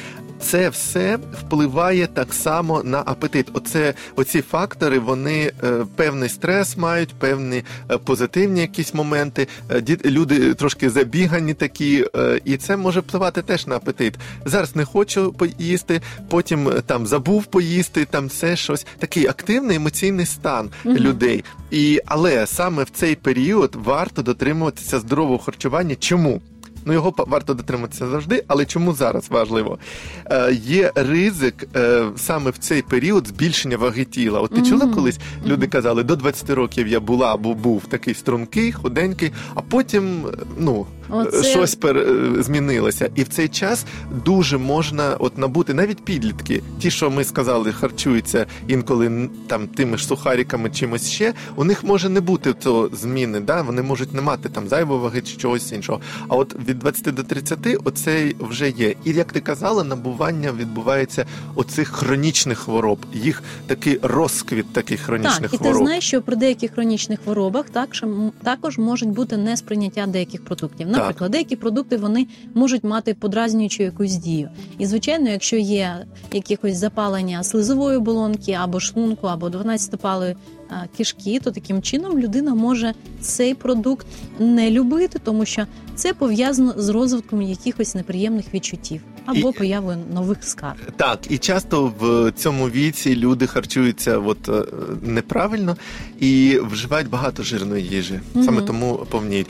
Це 0.41 0.69
все 0.69 1.19
впливає 1.41 2.07
так 2.07 2.33
само 2.33 2.83
на 2.83 3.03
апетит. 3.05 3.47
Оце 3.53 3.93
оці 4.15 4.41
фактори, 4.41 4.99
вони 4.99 5.51
е, 5.63 5.85
певний 5.95 6.29
стрес 6.29 6.77
мають, 6.77 7.13
певні 7.13 7.63
е, 7.91 7.97
позитивні 7.97 8.61
якісь 8.61 8.93
моменти. 8.93 9.47
Е, 9.69 9.81
діт- 9.81 10.05
люди 10.05 10.53
трошки 10.53 10.89
забігані 10.89 11.53
такі, 11.53 12.05
і 12.45 12.57
це 12.57 12.77
може 12.77 12.99
впливати 12.99 13.41
теж 13.41 13.67
на 13.67 13.75
апетит. 13.75 14.13
Зараз 14.45 14.75
не 14.75 14.85
хочу 14.85 15.33
поїсти, 15.33 16.01
потім 16.29 16.71
там 16.85 17.07
забув 17.07 17.45
поїсти, 17.45 18.05
там 18.05 18.27
все 18.27 18.55
щось. 18.55 18.85
Такий 18.99 19.27
активний 19.27 19.75
емоційний 19.77 20.25
стан 20.25 20.69
Мгм. 20.83 20.97
людей. 20.97 21.43
І 21.71 21.99
але 22.05 22.47
саме 22.47 22.83
в 22.83 22.89
цей 22.89 23.15
період 23.15 23.75
варто 23.75 24.21
дотримуватися 24.21 24.99
здорового 24.99 25.37
харчування. 25.39 25.95
Чому? 25.95 26.41
Ну, 26.85 26.93
його 26.93 27.13
варто 27.17 27.53
дотриматися 27.53 28.07
завжди, 28.07 28.43
але 28.47 28.65
чому 28.65 28.93
зараз 28.93 29.29
важливо? 29.29 29.77
Е, 30.25 30.53
є 30.63 30.91
ризик 30.95 31.67
е, 31.75 32.03
саме 32.15 32.51
в 32.51 32.57
цей 32.57 32.81
період 32.81 33.27
збільшення 33.27 33.77
ваги 33.77 34.05
тіла. 34.05 34.39
От 34.39 34.51
ти 34.55 34.61
чула 34.61 34.85
Мгм. 34.85 34.93
колись? 34.95 35.19
Люди 35.45 35.67
казали, 35.67 36.03
до 36.03 36.15
20 36.15 36.49
років 36.49 36.87
я 36.87 36.99
була 36.99 37.33
або 37.33 37.53
був 37.53 37.85
такий 37.85 38.13
стрункий, 38.13 38.71
худенький, 38.71 39.31
а 39.55 39.61
потім 39.61 40.25
е, 40.27 40.31
ну. 40.57 40.85
Оце- 41.11 41.43
Щось 41.43 41.75
пер, 41.75 41.97
е, 41.97 42.43
змінилося, 42.43 43.09
і 43.15 43.23
в 43.23 43.27
цей 43.27 43.47
час 43.47 43.85
дуже 44.25 44.57
можна 44.57 45.15
от 45.19 45.37
набути 45.37 45.73
навіть 45.73 46.05
підлітки, 46.05 46.61
ті, 46.79 46.91
що 46.91 47.09
ми 47.11 47.23
сказали, 47.23 47.71
харчуються 47.71 48.45
інколи 48.67 49.29
там 49.47 49.67
тими 49.67 49.97
ж 49.97 50.05
сухариками, 50.07 50.69
чимось 50.69 51.09
ще. 51.09 51.33
У 51.55 51.63
них 51.63 51.83
може 51.83 52.09
не 52.09 52.21
бути 52.21 52.53
цього 52.59 52.89
зміни, 52.93 53.39
да? 53.39 53.61
вони 53.61 53.81
можуть 53.81 54.13
не 54.13 54.21
мати 54.21 54.49
там 54.49 54.67
зайвої 54.67 54.99
ваги 54.99 55.21
чи 55.21 55.37
чогось 55.37 55.71
іншого. 55.71 55.99
А 56.27 56.35
от 56.35 56.55
від 56.69 56.79
20 56.79 57.15
до 57.15 57.23
30 57.23 57.59
оцей 57.83 58.35
вже 58.39 58.69
є. 58.69 58.95
І 59.05 59.11
як 59.11 59.33
ти 59.33 59.39
казала, 59.39 59.83
набування 59.83 60.51
відбувається 60.51 61.25
оцих 61.55 61.87
хронічних 61.87 62.57
хвороб. 62.57 62.99
Їх 63.13 63.43
такий 63.67 63.99
розквіт 64.01 64.73
таких 64.73 64.99
хронічних 64.99 65.51
Так, 65.51 65.61
і 65.61 65.63
ти 65.63 65.73
знаєш, 65.73 66.03
що 66.03 66.21
при 66.21 66.35
деяких 66.35 66.71
хронічних 66.71 67.19
хворобах 67.19 67.69
також, 67.69 68.03
також 68.43 68.77
можуть 68.77 69.09
бути 69.09 69.37
несприйняття 69.37 70.05
деяких 70.07 70.45
продуктів. 70.45 70.87
Наприклад, 70.87 71.31
деякі 71.31 71.55
продукти 71.55 71.97
вони 71.97 72.27
можуть 72.53 72.83
мати 72.83 73.13
подразнюючу 73.13 73.83
якусь 73.83 74.13
дію. 74.13 74.49
І 74.77 74.85
звичайно, 74.85 75.29
якщо 75.29 75.55
є 75.55 76.05
якихось 76.33 76.77
запалення 76.77 77.43
слизової 77.43 77.97
оболонки 77.97 78.51
або 78.51 78.79
шлунку, 78.79 79.27
або 79.27 79.47
12-палої 79.47 80.31
а, 80.31 80.58
кишки, 80.97 81.39
то 81.43 81.51
таким 81.51 81.81
чином 81.81 82.19
людина 82.19 82.55
може 82.55 82.93
цей 83.21 83.53
продукт 83.53 84.07
не 84.39 84.71
любити, 84.71 85.19
тому 85.23 85.45
що 85.45 85.65
це 85.95 86.13
пов'язано 86.13 86.73
з 86.77 86.89
розвитком 86.89 87.41
якихось 87.41 87.95
неприємних 87.95 88.45
відчуттів 88.53 89.01
або 89.25 89.49
І- 89.49 89.53
появою 89.53 89.97
нових 90.13 90.43
скарг. 90.43 90.77
Так, 90.95 91.19
і 91.29 91.37
часто 91.37 91.93
в 91.99 92.31
цьому 92.31 92.69
віці 92.69 93.15
люди 93.15 93.47
харчуються 93.47 94.17
от, 94.17 94.49
е, 94.49 94.63
неправильно 95.01 95.77
і 96.19 96.59
вживають 96.71 97.09
багато 97.09 97.43
жирної 97.43 97.83
їжі. 97.83 98.19
Саме 98.33 98.51
Мгм. 98.51 98.65
тому 98.65 99.05
повніють. 99.09 99.47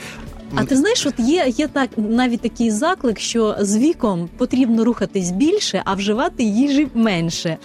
А 0.54 0.64
ти 0.64 0.76
знаєш, 0.76 1.06
от 1.06 1.14
є, 1.18 1.46
є 1.56 1.68
так 1.68 1.90
навіть 1.96 2.40
такий 2.40 2.70
заклик, 2.70 3.20
що 3.20 3.56
з 3.60 3.76
віком 3.76 4.28
потрібно 4.36 4.84
рухатись 4.84 5.30
більше, 5.30 5.82
а 5.84 5.94
вживати 5.94 6.42
їжі 6.42 6.88
менше. 6.94 7.56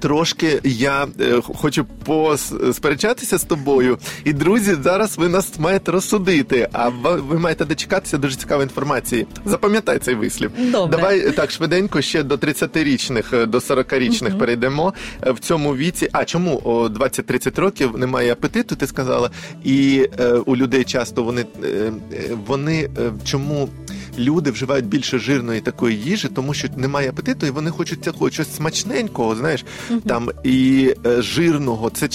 Трошки 0.00 0.60
я 0.64 1.06
е, 1.20 1.40
хочу 1.54 1.84
посперечатися 2.04 3.38
з 3.38 3.44
тобою. 3.44 3.98
І 4.24 4.32
друзі, 4.32 4.76
зараз 4.84 5.18
ви 5.18 5.28
нас 5.28 5.58
маєте 5.58 5.92
розсудити. 5.92 6.68
А 6.72 6.88
ви 6.88 7.38
маєте 7.38 7.64
дочекатися 7.64 8.18
дуже 8.18 8.36
цікавої 8.36 8.64
інформації. 8.64 9.26
Запам'ятай 9.44 9.98
цей 9.98 10.14
вислів. 10.14 10.50
Добре. 10.58 10.96
Давай 10.96 11.18
е, 11.26 11.30
так 11.30 11.50
швиденько 11.50 12.00
ще 12.02 12.22
до 12.22 12.34
30-річних, 12.34 13.34
е, 13.36 13.46
до 13.46 13.58
40-річних 13.58 14.30
Мгм. 14.30 14.38
перейдемо 14.38 14.94
в 15.26 15.38
цьому 15.38 15.76
віці. 15.76 16.08
А 16.12 16.24
чому 16.24 16.60
о 16.64 16.88
20-30 16.88 17.60
років 17.60 17.98
немає 17.98 18.32
апетиту? 18.32 18.76
Ти 18.76 18.86
сказала, 18.86 19.30
і 19.64 20.08
е, 20.20 20.32
у 20.32 20.56
людей 20.56 20.84
часто 20.84 21.22
вони, 21.22 21.44
е, 21.64 21.92
вони 22.46 22.88
е, 22.98 23.12
чому 23.24 23.68
люди 24.18 24.50
вживають 24.50 24.86
більше 24.86 25.18
жирної 25.18 25.60
такої 25.60 25.96
їжі, 25.96 26.28
тому 26.28 26.54
що 26.54 26.68
немає 26.76 27.08
апетиту, 27.08 27.46
і 27.46 27.50
вони 27.50 27.70
хочуть 27.70 28.00
такого 28.00 28.30
щось 28.30 28.56
смачненького, 28.56 29.36
знаєш, 29.36 29.64
там 30.06 30.30
і 30.44 30.94
е, 31.06 31.22
жирного. 31.22 31.90
Це 31.90 32.08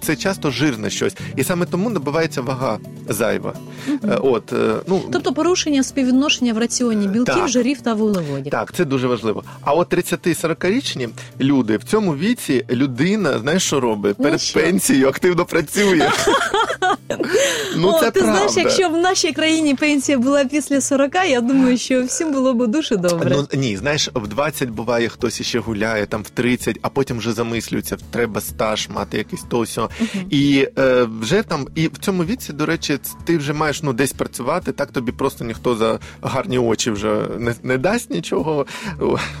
це 0.00 0.16
часто 0.16 0.50
жирне 0.50 0.90
щось, 0.90 1.14
і 1.36 1.44
саме 1.44 1.66
тому 1.66 1.90
набивається 1.90 2.40
вага 2.42 2.78
зайва. 3.08 3.52
Е, 3.88 4.18
От 4.22 4.52
е, 4.52 4.74
ну 4.86 5.02
Тобто 5.12 5.32
порушення 5.32 5.82
співвідношення 5.82 6.52
в 6.52 6.58
раціоні 6.58 7.08
білків, 7.08 7.34
Так. 7.34 7.48
жирів 7.48 7.80
та 7.80 7.94
вуглеводів. 7.94 8.50
Так, 8.50 8.72
це 8.72 8.84
дуже 8.84 9.06
важливо. 9.06 9.44
А 9.60 9.72
от 9.72 9.94
30-40-річні 9.94 11.08
люди 11.40 11.76
в 11.76 11.84
цьому 11.84 12.16
віці 12.16 12.64
людина, 12.70 13.38
знаєш, 13.38 13.62
що 13.62 13.80
робить? 13.80 14.16
Ну, 14.18 14.24
Перед 14.24 14.40
що? 14.40 14.60
пенсією 14.60 15.08
активно 15.08 15.44
працює. 15.44 16.10
ну, 17.76 17.88
О, 17.88 18.00
це 18.00 18.10
ти 18.10 18.20
правда. 18.20 18.36
знаєш, 18.48 18.52
якщо 18.56 18.88
в 18.88 18.96
нашій 18.96 19.32
країні 19.32 19.74
пенсія 19.74 20.18
була 20.18 20.44
після 20.44 20.80
40, 20.80 21.14
я 21.24 21.40
думаю, 21.40 21.78
що 21.78 22.04
всім 22.04 22.32
було 22.32 22.54
б 22.54 22.66
дуже 22.66 22.96
добре. 22.96 23.30
Ну 23.36 23.48
ні, 23.60 23.76
знаєш, 23.76 24.10
в 24.14 24.26
20 24.28 24.70
буває 24.70 25.08
хтось 25.08 25.40
іще 25.40 25.58
гуляє, 25.58 26.06
там 26.06 26.22
в 26.22 26.30
30, 26.30 26.78
а 26.82 26.88
потім 26.88 27.18
вже 27.18 27.32
замислюється, 27.32 27.96
треба 28.10 28.40
стаж 28.40 28.88
мати 28.94 29.18
якийсь 29.18 29.42
то. 29.48 29.64
Мгм. 29.64 30.24
І 30.30 30.68
е, 30.78 31.06
вже 31.20 31.42
там, 31.42 31.66
і 31.74 31.88
в 31.88 31.98
цьому 31.98 32.24
віці, 32.24 32.52
до 32.52 32.66
речі, 32.66 32.98
ти 33.24 33.38
вже 33.38 33.52
маєш 33.52 33.82
ну 33.82 33.92
десь 33.92 34.12
працювати, 34.12 34.72
так 34.72 34.90
тобі 34.92 35.12
просто 35.12 35.44
ніхто 35.44 35.76
за 35.76 35.98
гарні 36.22 36.58
очі 36.58 36.90
вже 36.90 37.26
не, 37.38 37.54
не 37.62 37.78
дасть 37.78 38.10
нічого. 38.10 38.66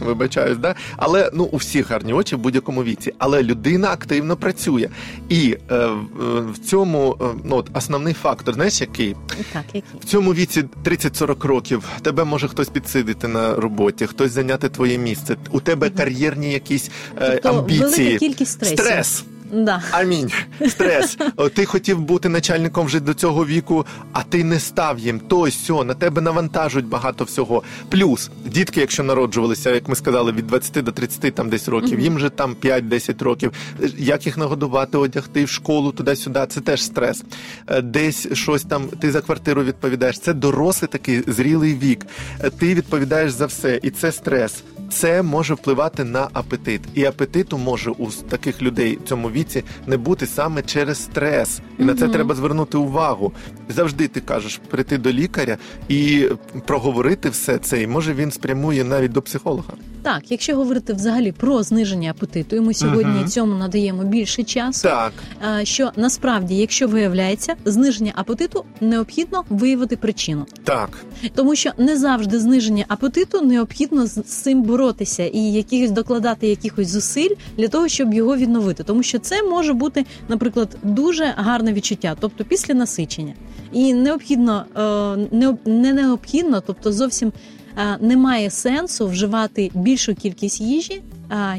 Вибачаюсь, 0.00 0.58
да? 0.58 0.74
Але 0.96 1.30
ну 1.34 1.44
у 1.44 1.56
всіх 1.56 1.90
гарні 1.90 2.12
очі 2.12 2.36
в 2.36 2.38
будь-якому 2.38 2.84
віці. 2.84 3.12
Але 3.18 3.42
людина 3.42 3.88
активно 3.90 4.36
працює. 4.36 4.88
І 5.28 5.56
е, 5.70 5.86
в- 5.86 6.52
в 6.52 6.58
цьому 6.58 7.16
е, 7.20 7.24
ну, 7.44 7.56
от 7.56 7.70
основний 7.74 8.14
фактор, 8.14 8.54
знаєш, 8.54 8.80
який? 8.80 9.16
Так, 9.52 9.64
які? 9.74 9.86
В 10.00 10.04
цьому 10.04 10.34
віці 10.34 10.64
30-40 10.84 11.46
років 11.46 11.73
тебе 12.02 12.24
може 12.24 12.48
хтось 12.48 12.68
підсидити 12.68 13.28
на 13.28 13.54
роботі, 13.54 14.06
хтось 14.06 14.30
зайняти 14.32 14.68
твоє 14.68 14.98
місце. 14.98 15.36
У 15.50 15.60
тебе 15.60 15.90
кар'єрні 15.90 16.52
якісь 16.52 16.90
е, 17.20 17.30
Тобто 17.42 17.58
амбіції. 17.58 17.84
велика 18.06 18.18
кількість 18.18 18.52
стресів. 18.52 18.78
Стрес. 18.78 19.24
Да. 19.54 19.82
Амінь. 19.90 20.30
Стрес. 20.68 21.18
Ти 21.54 21.64
хотів 21.64 22.00
бути 22.00 22.28
начальником 22.28 22.86
вже 22.86 23.00
до 23.00 23.14
цього 23.14 23.46
віку, 23.46 23.86
а 24.12 24.22
ти 24.22 24.44
не 24.44 24.60
став 24.60 24.98
їм. 24.98 25.20
То 25.20 25.50
сьо, 25.50 25.84
на 25.84 25.94
тебе 25.94 26.20
навантажують 26.22 26.86
багато 26.88 27.24
всього. 27.24 27.62
Плюс 27.88 28.30
дітки, 28.46 28.80
якщо 28.80 29.02
народжувалися, 29.02 29.70
як 29.70 29.88
ми 29.88 29.96
сказали, 29.96 30.32
від 30.32 30.46
20 30.46 30.84
до 30.84 30.92
30 30.92 31.34
там 31.34 31.48
десь 31.48 31.68
років, 31.68 32.00
їм 32.00 32.18
же 32.18 32.30
там 32.30 32.54
5-10 32.62 33.24
років. 33.24 33.52
Як 33.98 34.26
їх 34.26 34.38
нагодувати, 34.38 34.98
одягти 34.98 35.44
в 35.44 35.48
школу, 35.48 35.92
туди-сюди, 35.92 36.46
це 36.48 36.60
теж 36.60 36.82
стрес. 36.82 37.24
Е, 37.66 37.82
Десь 37.82 38.28
щось 38.32 38.62
там, 38.62 38.86
ти 38.86 39.12
за 39.12 39.20
квартиру 39.20 39.64
відповідаєш. 39.64 40.18
Це 40.18 40.32
дорослий 40.32 40.88
такий 40.92 41.22
зрілий 41.26 41.74
вік. 41.74 42.06
Е, 42.40 42.50
Ти 42.50 42.74
відповідаєш 42.74 43.32
за 43.32 43.46
все, 43.46 43.80
і 43.82 43.90
це 43.90 44.12
стрес. 44.12 44.62
Це 44.94 45.22
може 45.22 45.54
впливати 45.54 46.04
на 46.04 46.28
апетит, 46.32 46.80
і 46.94 47.04
апетиту 47.04 47.58
може 47.58 47.90
у 47.90 48.06
таких 48.28 48.62
людей 48.62 48.98
в 49.04 49.08
цьому 49.08 49.30
віці 49.30 49.64
не 49.86 49.96
бути 49.96 50.26
саме 50.26 50.62
через 50.62 51.02
стрес, 51.02 51.60
і 51.78 51.84
на 51.84 51.94
це 51.94 52.08
треба 52.08 52.34
звернути 52.34 52.78
увагу. 52.78 53.32
Завжди 53.68 54.08
ти 54.08 54.20
кажеш 54.20 54.60
прийти 54.70 54.98
до 54.98 55.12
лікаря 55.12 55.56
і 55.88 56.28
проговорити 56.66 57.28
все 57.30 57.58
це, 57.58 57.82
і 57.82 57.86
може 57.86 58.14
він 58.14 58.30
спрямує 58.30 58.84
навіть 58.84 59.12
до 59.12 59.22
психолога. 59.22 59.72
Так, 60.02 60.30
якщо 60.30 60.56
говорити 60.56 60.92
взагалі 60.92 61.32
про 61.32 61.62
зниження 61.62 62.10
апетиту, 62.10 62.56
і 62.56 62.60
ми 62.60 62.74
сьогодні 62.74 63.18
Мгм. 63.18 63.28
цьому 63.28 63.54
надаємо 63.54 64.04
більше 64.04 64.42
часу. 64.44 64.82
Так, 64.82 65.12
е, 65.60 65.64
Що 65.64 65.90
насправді, 65.96 66.54
якщо 66.56 66.88
виявляється 66.88 67.54
зниження 67.64 68.12
апетиту, 68.14 68.64
необхідно 68.80 69.44
виявити 69.48 69.96
причину, 69.96 70.46
так, 70.64 70.88
тому 71.34 71.56
що 71.56 71.70
не 71.78 71.96
завжди 71.96 72.38
зниження 72.40 72.84
апетиту 72.88 73.40
необхідно 73.40 74.06
з 74.06 74.22
цим 74.22 74.62
боротися 74.62 75.24
і 75.26 75.38
якихось 75.38 75.90
докладати 75.90 76.46
якихось 76.46 76.88
зусиль 76.88 77.34
для 77.58 77.68
того, 77.68 77.88
щоб 77.88 78.14
його 78.14 78.36
відновити, 78.36 78.82
тому 78.82 79.02
що 79.02 79.18
це 79.18 79.42
може 79.42 79.72
бути, 79.72 80.04
наприклад, 80.28 80.76
дуже 80.82 81.24
гарне 81.36 81.72
відчуття, 81.72 82.16
тобто 82.20 82.44
після 82.44 82.74
насичення, 82.74 83.34
і 83.72 83.94
необхідно 83.94 84.64
е, 84.76 85.28
не, 85.36 85.56
не 85.64 85.92
необхідно, 85.92 86.62
тобто 86.66 86.92
зовсім 86.92 87.32
е, 87.78 87.98
немає 88.00 88.50
сенсу 88.50 89.06
вживати 89.06 89.70
більшу 89.74 90.14
кількість 90.14 90.60
їжі. 90.60 91.02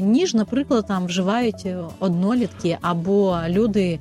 Ніж, 0.00 0.34
наприклад, 0.34 0.86
там 0.88 1.06
вживають 1.06 1.66
е, 1.66 1.78
однолітки 1.98 2.78
або 2.80 3.38
люди 3.48 3.98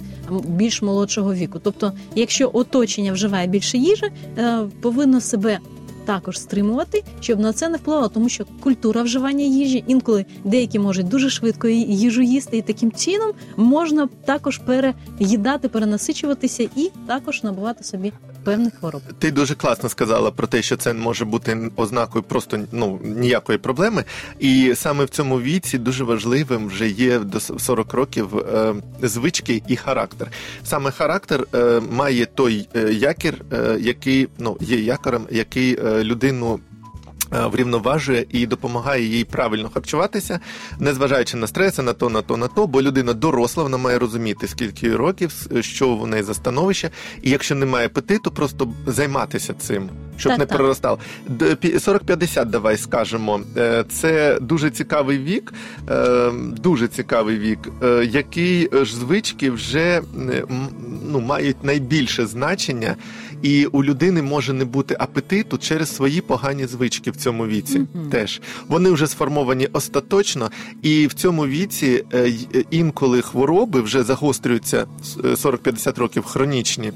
більш 0.47 0.81
молодшого 0.81 1.33
віку. 1.33 1.59
Тобто, 1.63 1.91
якщо 2.15 2.51
оточення 2.53 3.11
вживає 3.11 3.47
більше 3.47 3.77
їжі, 3.77 4.11
е, 4.37 4.59
повинно 4.81 5.21
себе 5.21 5.59
також 6.05 6.39
стримувати, 6.39 7.03
щоб 7.19 7.39
на 7.39 7.53
це 7.53 7.69
не 7.69 7.77
впливало, 7.77 8.07
тому 8.07 8.29
що 8.29 8.45
культура 8.63 9.01
вживання 9.01 9.45
їжі 9.45 9.83
інколи 9.87 10.25
деякі 10.43 10.79
можуть 10.79 11.07
дуже 11.07 11.29
швидко 11.29 11.67
їжу 11.67 12.21
їсти, 12.21 12.57
і 12.57 12.61
таким 12.61 12.91
чином 12.91 13.31
можна 13.57 14.09
також 14.25 14.57
переїдати, 14.57 15.69
перенасичуватися 15.69 16.69
і 16.75 16.91
також 17.07 17.43
набувати 17.43 17.83
собі 17.83 18.13
певних 18.45 18.73
хвороб. 18.79 19.01
ти 19.19 19.31
дуже 19.31 19.55
класно 19.55 19.89
сказала 19.89 20.31
про 20.31 20.47
те, 20.47 20.61
що 20.61 20.77
це 20.77 20.93
може 20.93 21.25
бути 21.25 21.71
ознакою 21.75 22.23
просто 22.23 22.59
ну 22.71 22.99
ніякої 23.03 23.57
проблеми. 23.57 24.03
І 24.39 24.73
саме 24.75 25.05
в 25.05 25.09
цьому 25.09 25.41
віці 25.41 25.77
дуже 25.77 26.03
важливим 26.03 26.67
вже 26.67 26.89
є 26.89 27.19
до 27.19 27.39
40 27.39 27.93
років 27.93 28.37
е, 28.37 28.73
звички 29.01 29.61
і 29.67 29.75
характер. 29.75 30.31
Саме 30.63 30.91
характер 30.91 31.47
е, 31.55 31.81
має 31.91 32.25
той 32.25 32.67
е, 32.75 32.93
якір, 32.93 33.45
е, 33.53 33.77
який 33.79 34.27
ну 34.39 34.57
є 34.61 34.79
якорем, 34.79 35.27
який 35.31 35.79
е, 35.79 36.03
людину. 36.03 36.59
Е, 37.33 37.45
Врівноважує 37.47 38.25
і 38.29 38.45
допомагає 38.47 39.03
їй 39.05 39.23
правильно 39.23 39.69
харчуватися, 39.73 40.39
незважаючи 40.79 41.37
на 41.37 41.47
стреси, 41.47 41.81
на 41.81 41.93
то, 41.93 42.09
на 42.09 42.21
то, 42.21 42.37
на 42.37 42.47
то, 42.47 42.67
бо 42.67 42.81
людина 42.81 43.13
доросла, 43.13 43.63
вона 43.63 43.77
має 43.77 43.99
розуміти, 43.99 44.47
скільки 44.47 44.95
років, 44.95 45.47
що 45.61 45.95
в 45.95 46.07
неї 46.07 46.23
за 46.23 46.33
становище, 46.33 46.89
і 47.21 47.29
якщо 47.29 47.55
немає 47.55 47.85
апетиту, 47.85 48.31
просто 48.31 48.73
займатися 48.87 49.53
цим, 49.53 49.89
щоб 50.17 50.29
Так, 50.31 50.39
не 50.39 50.45
так. 50.45 50.57
проростав. 50.57 50.99
Пі- 51.39 51.79
40-50, 51.79 52.45
давай 52.45 52.77
скажемо. 52.77 53.41
Е, 53.57 53.85
Це 53.89 54.37
дуже 54.41 54.69
цікавий 54.69 55.17
вік, 55.17 55.53
е, 55.89 56.31
дуже 56.57 56.87
цікавий 56.87 57.37
вік, 57.39 57.59
який 58.09 58.69
ж 58.85 58.95
звички 58.95 59.51
вже 59.51 60.01
ну, 61.11 61.19
мають 61.19 61.63
найбільше 61.63 62.25
значення, 62.25 62.95
і 63.41 63.65
у 63.65 63.83
людини 63.83 64.21
може 64.21 64.53
не 64.53 64.65
бути 64.65 64.95
апетиту 64.99 65.57
через 65.57 65.95
свої 65.95 66.21
погані 66.21 66.65
звички 66.65 67.11
в 67.15 67.17
цьому 67.17 67.47
віці. 67.47 67.79
Мгм. 67.79 68.09
Теж 68.09 68.41
вони 68.67 68.89
вже 68.89 69.07
сформовані 69.07 69.67
остаточно, 69.73 70.51
і 70.81 71.07
в 71.07 71.13
цьому 71.13 71.47
віці 71.47 72.03
е, 72.13 72.33
е, 72.55 72.63
інколи 72.71 73.21
хвороби 73.21 73.81
вже 73.81 74.03
загострюються 74.03 74.85
е, 75.23 75.27
40-50 75.27 75.99
років 75.99 76.23
хронічні. 76.23 76.91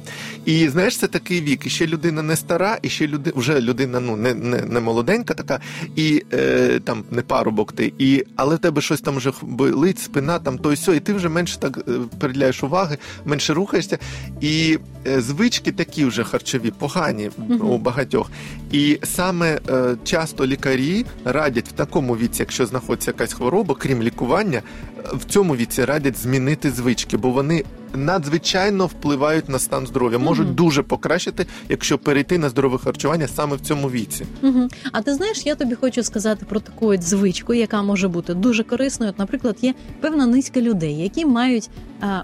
І 0.45 0.69
знаєш, 0.69 0.97
це 0.97 1.07
такий 1.07 1.41
вік. 1.41 1.65
І 1.65 1.69
ще 1.69 1.87
людина 1.87 2.21
не 2.21 2.35
стара, 2.35 2.77
і 2.81 2.89
ще 2.89 3.07
люди 3.07 3.33
вже 3.35 3.61
людина 3.61 3.99
ну 3.99 4.15
не, 4.15 4.33
не, 4.33 4.61
не 4.61 4.79
молоденька 4.79 5.33
така, 5.33 5.59
і 5.95 6.23
е, 6.33 6.79
там 6.83 7.03
не 7.11 7.21
парубок 7.21 7.71
ти, 7.71 7.93
і 7.97 8.23
але 8.35 8.55
в 8.55 8.59
тебе 8.59 8.81
щось 8.81 9.01
там 9.01 9.15
вже 9.15 9.31
болить, 9.41 9.99
спина, 9.99 10.39
там 10.39 10.57
то 10.57 10.71
й 10.73 10.75
сьо, 10.75 10.93
і 10.93 10.99
ти 10.99 11.13
вже 11.13 11.29
менше 11.29 11.59
так 11.59 11.77
е, 11.77 11.91
приділяєш 12.19 12.63
уваги, 12.63 12.97
менше 13.25 13.53
рухаєшся. 13.53 13.97
І 14.41 14.79
е, 15.07 15.21
звички 15.21 15.71
такі 15.71 16.05
вже 16.05 16.23
харчові, 16.23 16.71
погані 16.71 17.29
Мгм. 17.37 17.67
у 17.69 17.77
багатьох. 17.77 18.31
І 18.71 18.99
саме 19.03 19.59
е, 19.69 19.95
часто 20.09 20.47
лікарі 20.47 21.05
радять 21.25 21.67
в 21.67 21.71
такому 21.71 22.17
віці, 22.17 22.41
якщо 22.41 22.65
знаходиться 22.65 23.11
якась 23.11 23.33
хвороба, 23.33 23.75
крім 23.79 24.03
лікування, 24.03 24.61
е, 24.97 25.01
в 25.13 25.25
цьому 25.25 25.55
віці 25.55 25.85
радять 25.85 26.17
змінити 26.17 26.71
звички, 26.71 27.17
бо 27.17 27.29
вони 27.29 27.63
надзвичайно 27.95 28.85
впливають 28.85 29.49
на 29.49 29.59
стан 29.59 29.87
здоров'я, 29.87 30.19
можуть 30.19 30.45
Мгм. 30.45 30.55
дуже 30.55 30.83
покращити, 30.83 31.45
якщо 31.69 31.97
перейти 31.97 32.37
на 32.37 32.49
здорове 32.49 32.77
харчування 32.77 33.27
саме 33.27 33.55
в 33.55 33.59
цьому 33.59 33.89
віці. 33.89 34.25
Угу. 34.43 34.67
А 34.91 35.01
ти 35.01 35.13
знаєш, 35.13 35.45
я 35.45 35.55
тобі 35.55 35.75
хочу 35.75 36.03
сказати 36.03 36.45
про 36.49 36.59
таку 36.59 36.87
от 36.87 37.03
звичку, 37.03 37.53
яка 37.53 37.81
може 37.81 38.07
бути 38.07 38.33
дуже 38.33 38.63
корисною. 38.63 39.11
От, 39.11 39.19
наприклад, 39.19 39.57
є 39.61 39.73
певна 40.01 40.25
низка 40.25 40.61
людей, 40.61 40.97
які 40.97 41.25
мають. 41.25 41.69
А, 42.01 42.21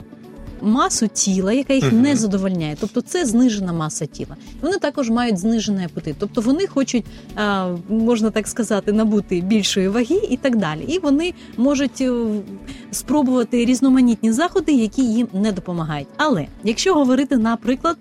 Масу 0.66 1.08
тіла, 1.08 1.54
яка 1.54 1.74
їх 1.74 1.92
не 1.92 2.16
задовольняє, 2.16 2.78
тобто 2.80 3.02
це 3.02 3.26
знижена 3.26 3.74
маса 3.74 4.06
тіла. 4.06 4.36
Вони 4.62 4.78
також 4.78 5.10
мають 5.10 5.38
знижений 5.38 5.86
апетит, 5.86 6.16
тобто 6.20 6.42
вони 6.42 6.68
хочуть, 6.68 7.06
можна 7.90 8.30
так 8.30 8.48
сказати, 8.48 8.92
набути 8.94 9.42
більшої 9.42 9.88
ваги 9.88 10.22
і 10.30 10.38
так 10.38 10.56
далі. 10.56 10.86
І 10.88 11.00
вони 11.00 11.34
можуть 11.58 12.02
е, 12.02 12.14
спробувати 12.92 13.66
різноманітні 13.66 14.32
заходи, 14.32 14.72
які 14.72 15.02
їм 15.04 15.28
не 15.34 15.52
допомагають. 15.52 16.08
Але 16.18 16.48
якщо 16.64 16.94
говорити, 16.94 17.38
наприклад, 17.38 17.98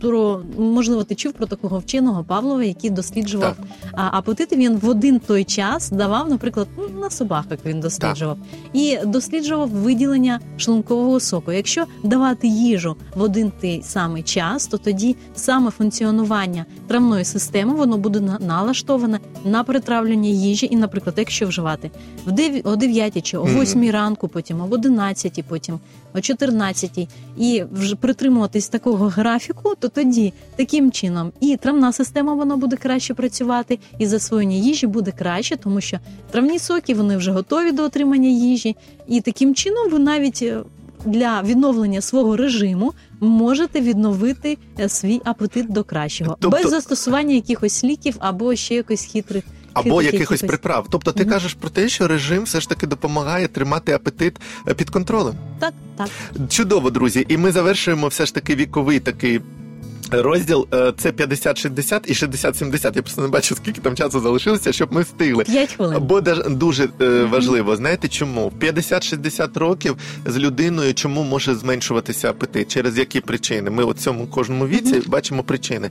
про 0.00 0.42
можливо, 0.58 1.04
ти 1.04 1.14
чув 1.14 1.32
про 1.32 1.46
такого 1.46 1.78
вченого 1.78 2.24
Павлова, 2.24 2.64
який 2.64 2.90
досліджував 2.90 3.56
Так. 3.56 3.66
а 3.92 4.18
апетити 4.18 4.56
він 4.56 4.76
в 4.76 4.88
один 4.88 5.20
той 5.20 5.44
час 5.44 5.90
давав, 5.90 6.30
наприклад, 6.30 6.66
ну, 6.78 7.00
на 7.00 7.10
собаках 7.10 7.58
він 7.66 7.80
досліджував 7.80 8.38
і 8.72 8.98
досліджував 9.04 9.68
виділення 9.68 10.40
шлункового 10.56 11.20
соку. 11.20 11.52
Якщо 11.52 11.77
давати 12.02 12.48
їжу 12.48 12.96
в 13.14 13.22
один 13.22 13.52
той 13.60 13.82
самий 13.82 14.22
час, 14.22 14.66
то 14.66 14.78
тоді 14.78 15.16
саме 15.34 15.70
функціонування 15.70 16.66
травної 16.86 17.24
системи 17.24 17.74
воно 17.74 17.98
буде 17.98 18.20
налаштоване 18.40 19.20
на 19.44 19.64
перетравлення 19.64 20.28
їжі. 20.28 20.68
І, 20.70 20.76
наприклад, 20.76 21.14
якщо 21.18 21.46
вживати 21.46 21.90
в 22.26 22.32
дев- 22.32 22.60
о 22.64 22.76
9 22.76 23.22
чи 23.22 23.36
о 23.38 23.44
Мгм. 23.44 23.60
8 23.60 23.90
ранку, 23.90 24.28
потім 24.28 24.60
об 24.60 24.72
11, 24.72 25.42
потім 25.48 25.78
о 26.14 26.20
14, 26.20 27.08
і 27.38 27.64
вже 27.72 27.96
притримуватись 27.96 28.68
такого 28.68 29.08
графіку, 29.08 29.74
то 29.78 29.88
тоді 29.88 30.32
таким 30.56 30.92
чином 30.92 31.32
і 31.40 31.56
травна 31.56 31.92
система 31.92 32.34
вона 32.34 32.56
буде 32.56 32.76
краще 32.76 33.14
працювати, 33.14 33.78
і 33.98 34.06
засвоєння 34.06 34.56
їжі 34.56 34.86
буде 34.86 35.10
краще, 35.10 35.56
тому 35.56 35.80
що 35.80 35.98
травні 36.30 36.58
соки 36.58 36.94
вони 36.94 37.16
вже 37.16 37.32
готові 37.32 37.72
до 37.72 37.82
отримання 37.82 38.28
їжі, 38.28 38.76
і 39.08 39.20
таким 39.20 39.54
чином 39.54 39.90
ви 39.90 39.98
навіть 39.98 40.38
е, 40.42 40.58
для 41.08 41.42
відновлення 41.42 42.00
свого 42.00 42.36
режиму 42.36 42.92
можете 43.20 43.80
відновити 43.80 44.58
е, 44.80 44.88
свій 44.88 45.20
апетит 45.24 45.72
до 45.72 45.84
кращого 45.84 46.36
Тобто- 46.40 46.58
без 46.62 46.70
застосування 46.70 47.34
якихось 47.34 47.84
ліків 47.84 48.16
або 48.18 48.56
ще 48.56 48.74
якось 48.74 49.04
хитрих. 49.04 49.44
Або 49.72 50.02
якихось 50.02 50.40
приправ. 50.42 50.86
Тобто 50.90 51.12
ти 51.12 51.22
Мгм. 51.22 51.32
кажеш 51.32 51.54
про 51.54 51.70
те, 51.70 51.88
що 51.88 52.08
режим 52.08 52.42
все 52.42 52.60
ж 52.60 52.68
таки 52.68 52.86
допомагає 52.86 53.48
тримати 53.48 53.92
апетит 53.92 54.36
е, 54.68 54.74
під 54.74 54.90
контролем. 54.90 55.34
Так, 55.58 55.74
так. 55.96 56.08
Чудово, 56.48 56.90
друзі. 56.90 57.26
І 57.28 57.36
ми 57.36 57.52
завершуємо 57.52 58.08
все 58.08 58.26
ж 58.26 58.34
таки 58.34 58.54
віковий 58.54 59.00
такий 59.00 59.40
Розділ 60.10 60.68
е, 60.74 60.92
це 60.98 61.10
50-60 61.10 62.00
і 62.06 62.12
60-70. 62.12 62.96
Я 62.96 63.02
просто 63.02 63.22
не 63.22 63.28
бачу, 63.28 63.54
скільки 63.54 63.80
там 63.80 63.96
часу 63.96 64.20
залишилося, 64.20 64.72
щоб 64.72 64.92
ми 64.92 65.02
встигли. 65.02 65.44
П'ять 65.44 65.72
хвилин. 65.72 66.02
Бо 66.02 66.20
дуже 66.20 66.88
е, 67.00 67.24
важливо, 67.24 67.76
знаєте 67.76 68.08
чому? 68.08 68.48
В 68.48 68.64
50-60 68.64 69.58
років 69.58 69.96
з 70.26 70.38
людиною 70.38 70.94
чому 70.94 71.22
може 71.22 71.54
зменшуватися 71.54 72.30
апетит? 72.30 72.68
Через 72.68 72.98
які 72.98 73.20
причини? 73.20 73.70
Ми 73.70 73.84
у 73.84 73.94
цьому 73.94 74.26
кожному 74.26 74.66
віці 74.66 75.02
бачимо 75.06 75.42
причини. 75.42 75.90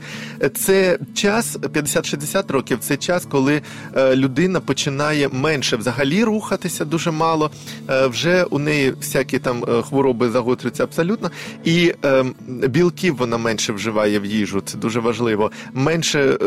Це 0.56 1.00
час 1.14 1.58
50-60 1.58 2.52
років. 2.52 2.78
Це 2.82 2.98
час, 2.98 3.26
коли 3.32 3.62
е, 3.96 4.16
людина 4.16 4.60
починає 4.60 5.30
менше 5.32 5.76
взагалі 5.76 6.24
рухатися 6.24 6.86
дуже 6.86 7.12
мало. 7.12 7.52
Вже 7.88 8.44
у 8.44 8.60
неї 8.60 8.92
всякі 8.92 9.40
там 9.40 9.62
хвороби 9.84 10.30
загострюються 10.30 10.84
абсолютно, 10.84 11.32
і 11.64 11.94
е, 12.06 12.26
білків 12.48 13.18
вона 13.18 13.38
менше 13.38 13.74
вживає 13.74 14.07
в 14.08 14.26
їжу. 14.26 14.62
Це 14.66 14.78
дуже 14.78 15.00
важливо. 15.00 15.52
Менше, 15.74 16.20
е, 16.20 16.46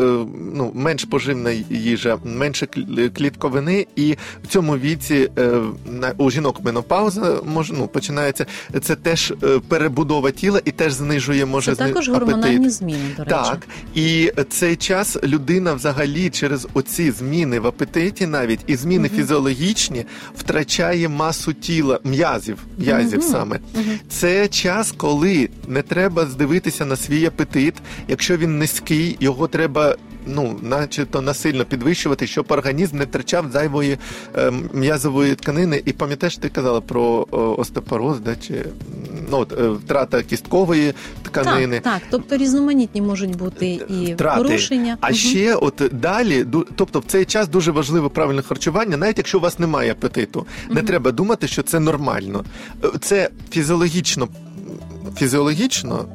ну, 0.55 0.71
менш 0.75 1.05
поживна 1.05 1.51
їжа, 1.69 2.17
менше 2.23 2.67
клітковини, 3.15 3.87
і 3.95 4.15
в 4.43 4.47
цьому 4.47 4.77
віці 4.77 5.29
е, 5.37 5.51
у 6.17 6.31
жінок 6.31 6.63
менопауза 6.63 7.39
може 7.45 7.73
ну, 7.77 7.87
починається. 7.87 8.45
Це 8.81 8.95
теж 8.95 9.33
е, 9.43 9.59
перебудова 9.67 10.31
тіла 10.31 10.61
і 10.65 10.71
теж 10.71 10.93
знижує 10.93 11.45
може 11.45 11.71
Це 11.75 11.87
також 11.87 12.09
апетит. 12.09 12.27
гормональні 12.29 12.69
зміни, 12.69 12.99
до 13.17 13.23
речі. 13.23 13.35
Так, 13.35 13.67
і 13.95 14.31
цей 14.49 14.75
час 14.75 15.17
людина 15.23 15.73
взагалі 15.73 16.29
через 16.29 16.67
оці 16.73 17.11
зміни 17.11 17.59
в 17.59 17.67
апетиті, 17.67 18.27
навіть 18.27 18.59
і 18.67 18.75
зміни 18.75 19.09
фізіологічні, 19.09 20.05
втрачає 20.37 21.09
масу 21.09 21.53
тіла, 21.53 21.99
м'язів, 22.03 22.57
м'язів 22.77 23.19
Мгм. 23.19 23.31
саме. 23.31 23.59
Це 24.09 24.47
час, 24.47 24.93
коли 24.97 25.49
не 25.67 25.81
треба 25.81 26.25
здивитися 26.25 26.85
на 26.85 26.95
свій 26.95 27.25
апетит. 27.25 27.50
Якщо 28.07 28.37
він 28.37 28.57
низький, 28.57 29.17
його 29.19 29.47
треба. 29.47 29.95
Ну, 30.25 30.59
начебто 30.61 31.21
насильно 31.21 31.65
підвищувати, 31.65 32.27
щоб 32.27 32.45
організм 32.49 32.97
не 32.97 33.05
втрачав 33.05 33.51
зайвої 33.51 33.97
е, 34.37 34.51
м'язової 34.73 35.35
тканини. 35.35 35.81
І 35.85 35.93
пам'ятаєш, 35.93 36.37
ти 36.37 36.49
казала 36.49 36.81
про 36.81 37.27
остеопороз, 37.31 38.19
да, 38.19 38.35
чи 38.35 38.65
ну, 39.31 39.37
от, 39.37 39.59
е, 39.59 39.69
втрата 39.69 40.23
кісткової 40.23 40.93
тканини. 41.23 41.79
Так, 41.79 41.93
так, 41.93 42.01
тобто 42.09 42.37
різноманітні 42.37 43.01
можуть 43.01 43.35
бути 43.35 43.67
і 43.67 44.13
Втрати. 44.13 44.43
порушення. 44.43 44.97
А 45.01 45.07
Мгм. 45.07 45.15
ще, 45.15 45.55
от 45.55 45.81
далі, 45.91 46.43
ду- 46.43 46.65
тобто 46.75 46.99
в 46.99 47.03
цей 47.07 47.25
час 47.25 47.47
дуже 47.47 47.71
важливе 47.71 48.09
правильне 48.09 48.41
харчування, 48.41 48.97
навіть 48.97 49.17
якщо 49.17 49.37
у 49.37 49.41
вас 49.41 49.59
немає 49.59 49.91
апетиту, 49.91 50.45
не 50.69 50.81
треба 50.81 51.11
думати, 51.11 51.47
що 51.47 51.63
це 51.63 51.79
нормально. 51.79 52.43
Е, 52.83 52.87
Це 53.01 53.29
фізіологічно, 53.51 54.27
фізіологічно, 55.17 56.05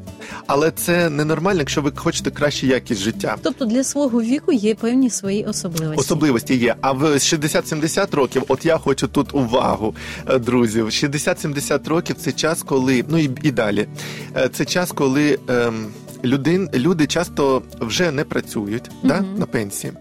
але 0.46 0.70
це 0.70 1.10
ненормально, 1.10 1.60
якщо 1.60 1.82
ви 1.82 1.92
хочете 1.96 2.30
кращу 2.30 2.66
якість 2.66 3.00
життя. 3.00 3.36
Тобто 3.42 3.64
для 3.64 3.84
свого 3.84 4.22
віку 4.22 4.52
є 4.52 4.74
певні 4.74 5.10
свої 5.10 5.44
особливості. 5.44 6.00
Особливості 6.00 6.54
є. 6.56 6.74
А 6.80 6.92
в 6.92 7.02
60-70 7.04 8.16
років, 8.16 8.42
от 8.48 8.64
я 8.64 8.78
хочу 8.78 9.08
тут 9.08 9.34
увагу, 9.34 9.94
е, 10.30 10.38
друзів. 10.38 10.86
60-70 10.86 11.88
років 11.88 12.16
це 12.18 12.32
час, 12.32 12.62
коли 12.62 13.04
ну 13.08 13.18
і, 13.18 13.30
і 13.42 13.50
далі. 13.50 13.88
Е, 14.36 14.48
Це 14.48 14.64
час, 14.64 14.92
коли. 14.92 15.38
Ем, 15.48 15.86
Людин, 16.24 16.70
люди 16.74 17.06
часто 17.06 17.62
вже 17.80 18.10
не 18.10 18.24
працюють 18.24 18.90
да, 19.02 19.20
на 19.20 19.46
пенсії. 19.46 19.92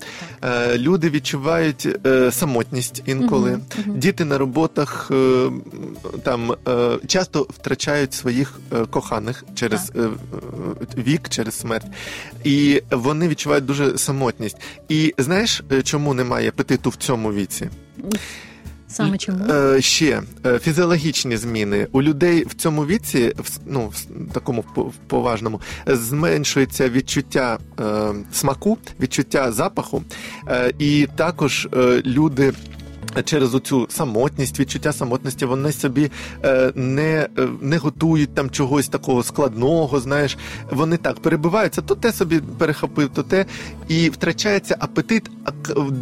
Е, 0.43 0.77
люди 0.77 1.09
відчувають 1.09 1.87
е, 2.05 2.31
самотність 2.31 3.03
інколи. 3.05 3.51
Мгм, 3.51 3.61
мгм. 3.85 3.99
Діти 3.99 4.25
на 4.25 4.37
роботах 4.37 5.11
е, 5.11 5.49
там 6.23 6.51
е, 6.67 6.97
часто 7.07 7.41
втрачають 7.41 8.13
своїх 8.13 8.59
е, 8.73 8.85
коханих 8.85 9.43
через 9.55 9.91
е, 9.95 10.09
вік, 10.97 11.29
через 11.29 11.59
смерть. 11.59 11.87
І 12.43 12.81
вони 12.91 13.27
відчувають 13.27 13.65
дуже 13.65 13.97
самотність. 13.97 14.57
І 14.89 15.13
знаєш, 15.17 15.63
е, 15.71 15.81
чому 15.81 16.13
немає 16.13 16.49
апетиту 16.49 16.89
в 16.89 16.95
цьому 16.95 17.33
віці? 17.33 17.69
Саме 18.95 19.17
чому? 19.17 19.45
Е, 19.53 19.81
ще 19.81 20.21
е, 20.45 20.59
фізіологічні 20.59 21.37
зміни 21.37 21.87
у 21.91 22.01
людей 22.01 22.43
в 22.43 22.53
цьому 22.53 22.85
віці, 22.85 23.33
в 23.37 23.59
ну 23.65 23.87
в 23.87 24.33
такому 24.33 24.63
поважному, 25.07 25.61
зменшується 25.87 26.89
відчуття 26.89 27.57
е, 27.79 27.83
смаку, 28.33 28.77
відчуття 28.99 29.51
запаху, 29.51 30.03
е, 30.47 30.73
і 30.79 31.07
також 31.15 31.67
е, 31.73 32.01
люди. 32.05 32.53
Через 33.23 33.55
оцю 33.55 33.87
самотність, 33.89 34.59
відчуття 34.59 34.93
самотності, 34.93 35.45
вони 35.45 35.71
собі 35.71 36.11
е, 36.43 36.71
не, 36.75 37.29
е, 37.37 37.47
не 37.61 37.77
готують 37.77 38.35
там 38.35 38.49
чогось 38.49 38.87
такого 38.87 39.23
складного. 39.23 39.99
Знаєш, 39.99 40.37
вони 40.71 40.97
так 40.97 41.19
перебиваються, 41.19 41.81
то 41.81 41.95
те 41.95 42.13
собі 42.13 42.39
перехопив, 42.57 43.09
то 43.09 43.23
те, 43.23 43.45
і 43.87 44.09
втрачається 44.09 44.75
апетит 44.79 45.31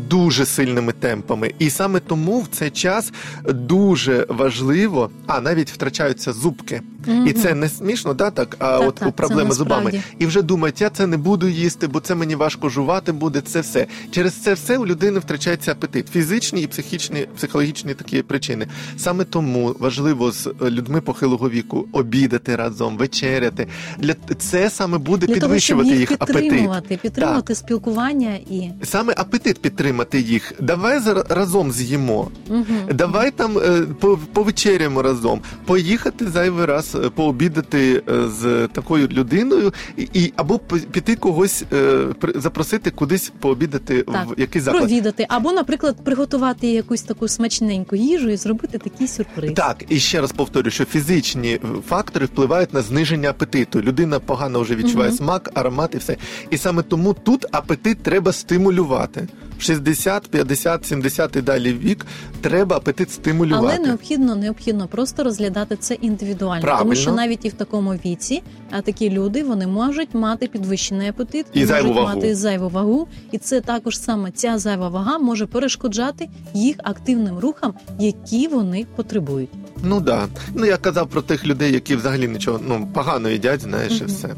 дуже 0.09 0.45
сильними 0.45 0.93
темпами. 0.93 1.53
І 1.59 1.69
саме 1.69 1.99
тому 1.99 2.41
в 2.41 2.47
цей 2.47 2.69
час 2.69 3.13
дуже 3.43 4.25
важливо, 4.29 5.09
а 5.27 5.41
навіть 5.41 5.71
втрачаються 5.71 6.33
зубки. 6.33 6.81
І 7.25 7.33
це 7.33 7.55
не 7.55 7.69
смішно, 7.69 8.13
да, 8.13 8.31
так? 8.31 8.55
А 8.59 8.77
Так, 8.79 8.87
от 8.89 8.95
так, 8.95 9.09
у 9.09 9.11
проблеми 9.11 9.51
з 9.51 9.55
зубами. 9.55 10.01
І 10.19 10.25
вже 10.25 10.41
думають, 10.41 10.81
я 10.81 10.89
це 10.89 11.07
не 11.07 11.17
буду 11.17 11.47
їсти, 11.47 11.87
бо 11.87 11.99
це 11.99 12.15
мені 12.15 12.35
важко 12.35 12.69
жувати 12.69 13.11
буде. 13.11 13.41
Це 13.41 13.61
все. 13.61 13.87
Через 14.11 14.33
це 14.33 14.53
все 14.53 14.77
у 14.77 14.85
людини 14.85 15.19
втрачається 15.19 15.71
апетит. 15.71 16.07
Фізичні 16.09 16.61
і 16.61 16.67
психічні, 16.67 17.27
психологічні 17.35 17.93
такі 17.93 18.21
причини. 18.21 18.67
Саме 18.97 19.23
тому 19.23 19.75
важливо 19.79 20.31
з 20.31 20.47
е, 20.47 20.69
людьми 20.69 21.01
похилого 21.01 21.49
віку 21.49 21.85
обідати 21.91 22.55
разом, 22.55 22.97
вечеряти. 22.97 23.67
Для 23.99 24.13
це 24.37 24.69
саме 24.69 24.97
буде 24.97 25.27
Для 25.27 25.39
того, 25.39 25.59
щоб 25.59 25.77
підвищувати 25.77 25.99
їх 25.99 26.11
апетит. 26.11 26.41
підтримувати, 26.41 26.97
підтримувати 27.01 27.55
спілкування 27.55 28.33
і 28.35 28.69
Саме 28.83 29.13
апетит 29.17 29.61
підтримати 29.61 30.19
їх. 30.21 30.53
Давай 30.59 30.99
разом 31.29 31.71
з'їмо. 31.71 32.31
Мгм. 32.49 32.65
Давай 32.93 33.31
там 33.31 33.57
е, 33.57 33.81
по- 33.99 34.19
повечеряємо 34.33 35.01
разом, 35.01 35.41
поїхати 35.65 36.27
зайвий 36.27 36.65
раз, 36.65 36.92
е, 36.95 37.09
пообідати 37.09 38.03
е, 38.09 38.27
з 38.27 38.67
такою 38.67 39.07
людиною, 39.07 39.73
і, 39.97 40.07
і 40.13 40.33
або 40.35 40.59
піти 40.91 41.15
когось 41.15 41.63
е, 41.73 41.97
при- 42.19 42.39
запросити 42.39 42.91
кудись 42.91 43.31
пообідати 43.39 44.01
Так, 44.03 44.27
в 44.37 44.39
якийсь 44.39 44.63
заклад. 44.65 44.83
провідати, 44.83 45.25
або, 45.29 45.51
наприклад, 45.51 45.95
приготувати 46.03 46.67
якусь 46.67 47.01
таку 47.01 47.27
смачненьку 47.27 47.95
їжу 47.95 48.29
і 48.29 48.35
зробити 48.35 48.77
такий 48.77 49.07
сюрприз. 49.07 49.53
Так, 49.55 49.83
і 49.89 49.99
ще 49.99 50.21
раз 50.21 50.31
повторю, 50.31 50.69
що 50.69 50.85
фізичні 50.85 51.59
фактори 51.87 52.25
впливають 52.25 52.73
на 52.73 52.81
зниження 52.81 53.29
апетиту. 53.29 53.81
Людина 53.81 54.19
погано 54.19 54.61
вже 54.61 54.75
відчуває 54.75 55.09
Мгм. 55.09 55.17
смак, 55.17 55.51
аромат 55.53 55.95
і 55.95 55.97
все. 55.97 56.17
І 56.49 56.57
саме 56.57 56.81
тому 56.83 57.13
тут 57.13 57.45
апетит 57.51 58.03
треба 58.03 58.31
стимулювати. 58.31 59.27
В 59.59 59.61
60, 59.61 60.27
50, 60.27 60.85
70 60.85 61.35
і 61.35 61.41
далі 61.41 61.73
вік 61.73 62.05
треба 62.41 62.75
апетит 62.75 63.11
стимулювати. 63.11 63.65
Але 63.77 63.87
необхідно 63.87 64.35
необхідно 64.35 64.87
просто 64.87 65.23
розглядати 65.23 65.75
це 65.75 65.93
індивідуально, 65.93 66.61
Правильно. 66.61 66.83
тому 66.83 66.95
що 67.01 67.11
навіть 67.11 67.45
і 67.45 67.49
в 67.49 67.53
такому 67.53 67.91
віці 67.91 68.43
а 68.71 68.81
такі 68.81 69.09
люди 69.09 69.43
вони 69.43 69.67
можуть 69.67 70.13
мати 70.13 70.47
підвищений 70.47 71.07
апетит 71.09 71.45
І 71.53 71.59
можуть 71.59 71.69
зайву 71.69 71.93
вагу. 71.93 72.07
мати 72.15 72.35
зайву 72.35 72.69
вагу, 72.69 73.07
і 73.31 73.37
це 73.37 73.61
також 73.61 73.99
саме 73.99 74.31
ця 74.31 74.57
зайва 74.57 74.89
вага 74.89 75.17
може 75.17 75.45
перешкоджати 75.45 76.29
їх 76.53 76.75
активним 76.83 77.39
рухам, 77.39 77.73
які 77.99 78.47
вони 78.47 78.85
потребують. 78.95 79.49
Ну 79.85 80.01
да. 80.01 80.27
Ну 80.55 80.65
я 80.65 80.77
казав 80.77 81.07
про 81.07 81.21
тих 81.21 81.45
людей, 81.45 81.73
які 81.73 81.95
взагалі 81.95 82.27
нічого 82.27 82.59
ну 82.67 82.87
погано 82.93 83.29
їдять, 83.29 83.61
знаєш, 83.61 84.01
і 84.01 84.05
все. 84.05 84.29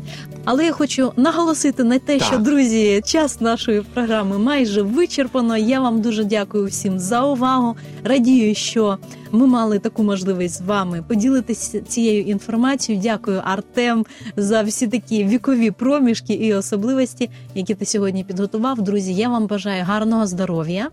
Але 0.46 0.66
я 0.66 0.72
хочу 0.72 1.12
наголосити 1.16 1.84
на 1.84 2.00
те, 2.00 2.18
Так. 2.20 2.28
що 2.28 2.38
друзі, 2.38 3.02
час 3.06 3.42
нашої 3.42 3.82
програми 3.82 4.38
майже 4.38 4.82
вичерпано. 4.82 5.58
Я 5.58 5.80
вам 5.80 6.02
дуже 6.02 6.24
дякую 6.24 6.66
всім 6.66 7.00
за 7.00 7.24
увагу. 7.24 7.76
Радію, 8.04 8.56
що 8.56 8.98
ми 9.32 9.48
мали 9.48 9.80
таку 9.80 10.04
можливість 10.04 10.58
з 10.58 10.62
вами 10.62 11.04
поділитися 11.08 11.82
цією 11.82 12.22
інформацією. 12.22 13.04
Дякую, 13.04 13.42
Артем, 13.46 14.06
за 14.36 14.62
всі 14.62 14.88
такі 14.88 15.24
вікові 15.24 15.72
проміжки 15.72 16.34
і 16.34 16.54
особливості, 16.54 17.30
які 17.56 17.76
ти 17.76 17.86
сьогодні 17.86 18.24
підготував. 18.24 18.82
Друзі, 18.82 19.14
я 19.14 19.30
вам 19.30 19.48
бажаю 19.48 19.84
гарного 19.84 20.28
здоров'я 20.28 20.90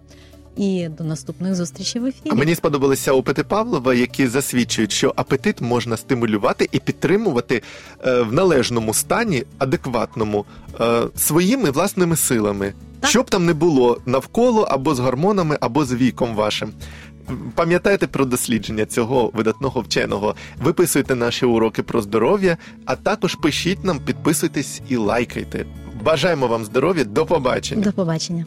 і 0.57 0.89
до 0.89 1.05
наступних 1.05 1.55
зустрічей 1.55 2.03
в 2.03 2.07
ефірі. 2.07 2.29
А 2.31 2.35
мені 2.35 2.55
сподобалися 2.55 3.13
опити 3.13 3.45
Павлова, 3.45 3.95
які 3.95 4.27
засвідчують, 4.27 4.93
що 4.93 5.13
апетит 5.17 5.61
можна 5.61 5.97
стимулювати 5.97 6.69
і 6.73 6.79
підтримувати 6.79 7.63
е, 8.07 8.23
в 8.23 8.33
належному 8.33 8.95
стані, 8.95 9.45
адекватному, 9.59 10.45
е, 10.81 11.03
своїми 11.17 11.71
власними 11.71 12.17
силами. 12.17 12.73
Так. 13.01 13.11
Щоб 13.11 13.31
там 13.31 13.47
не 13.47 13.55
було 13.55 14.01
навколо 14.07 14.63
або 14.63 14.95
з 14.95 14.99
гормонами, 14.99 15.59
або 15.61 15.85
з 15.85 15.95
віком 15.95 16.35
вашим. 16.35 16.73
Пам'ятайте 17.55 18.07
про 18.07 18.25
дослідження 18.25 18.87
цього 18.87 19.31
видатного 19.35 19.81
вченого. 19.81 20.35
Виписуйте 20.63 21.15
наші 21.15 21.47
уроки 21.47 21.83
про 21.83 22.03
здоров'я, 22.03 22.57
а 22.85 22.97
також 22.97 23.35
пишіть 23.35 23.85
нам, 23.85 23.99
підписуйтесь 23.99 24.83
і 24.89 24.97
лайкайте. 24.97 25.67
Бажаємо 26.05 26.47
вам 26.47 26.65
здоров'я, 26.65 27.05
до 27.05 27.27
побачення. 27.27 27.83
До 27.83 27.93
побачення. 27.93 28.47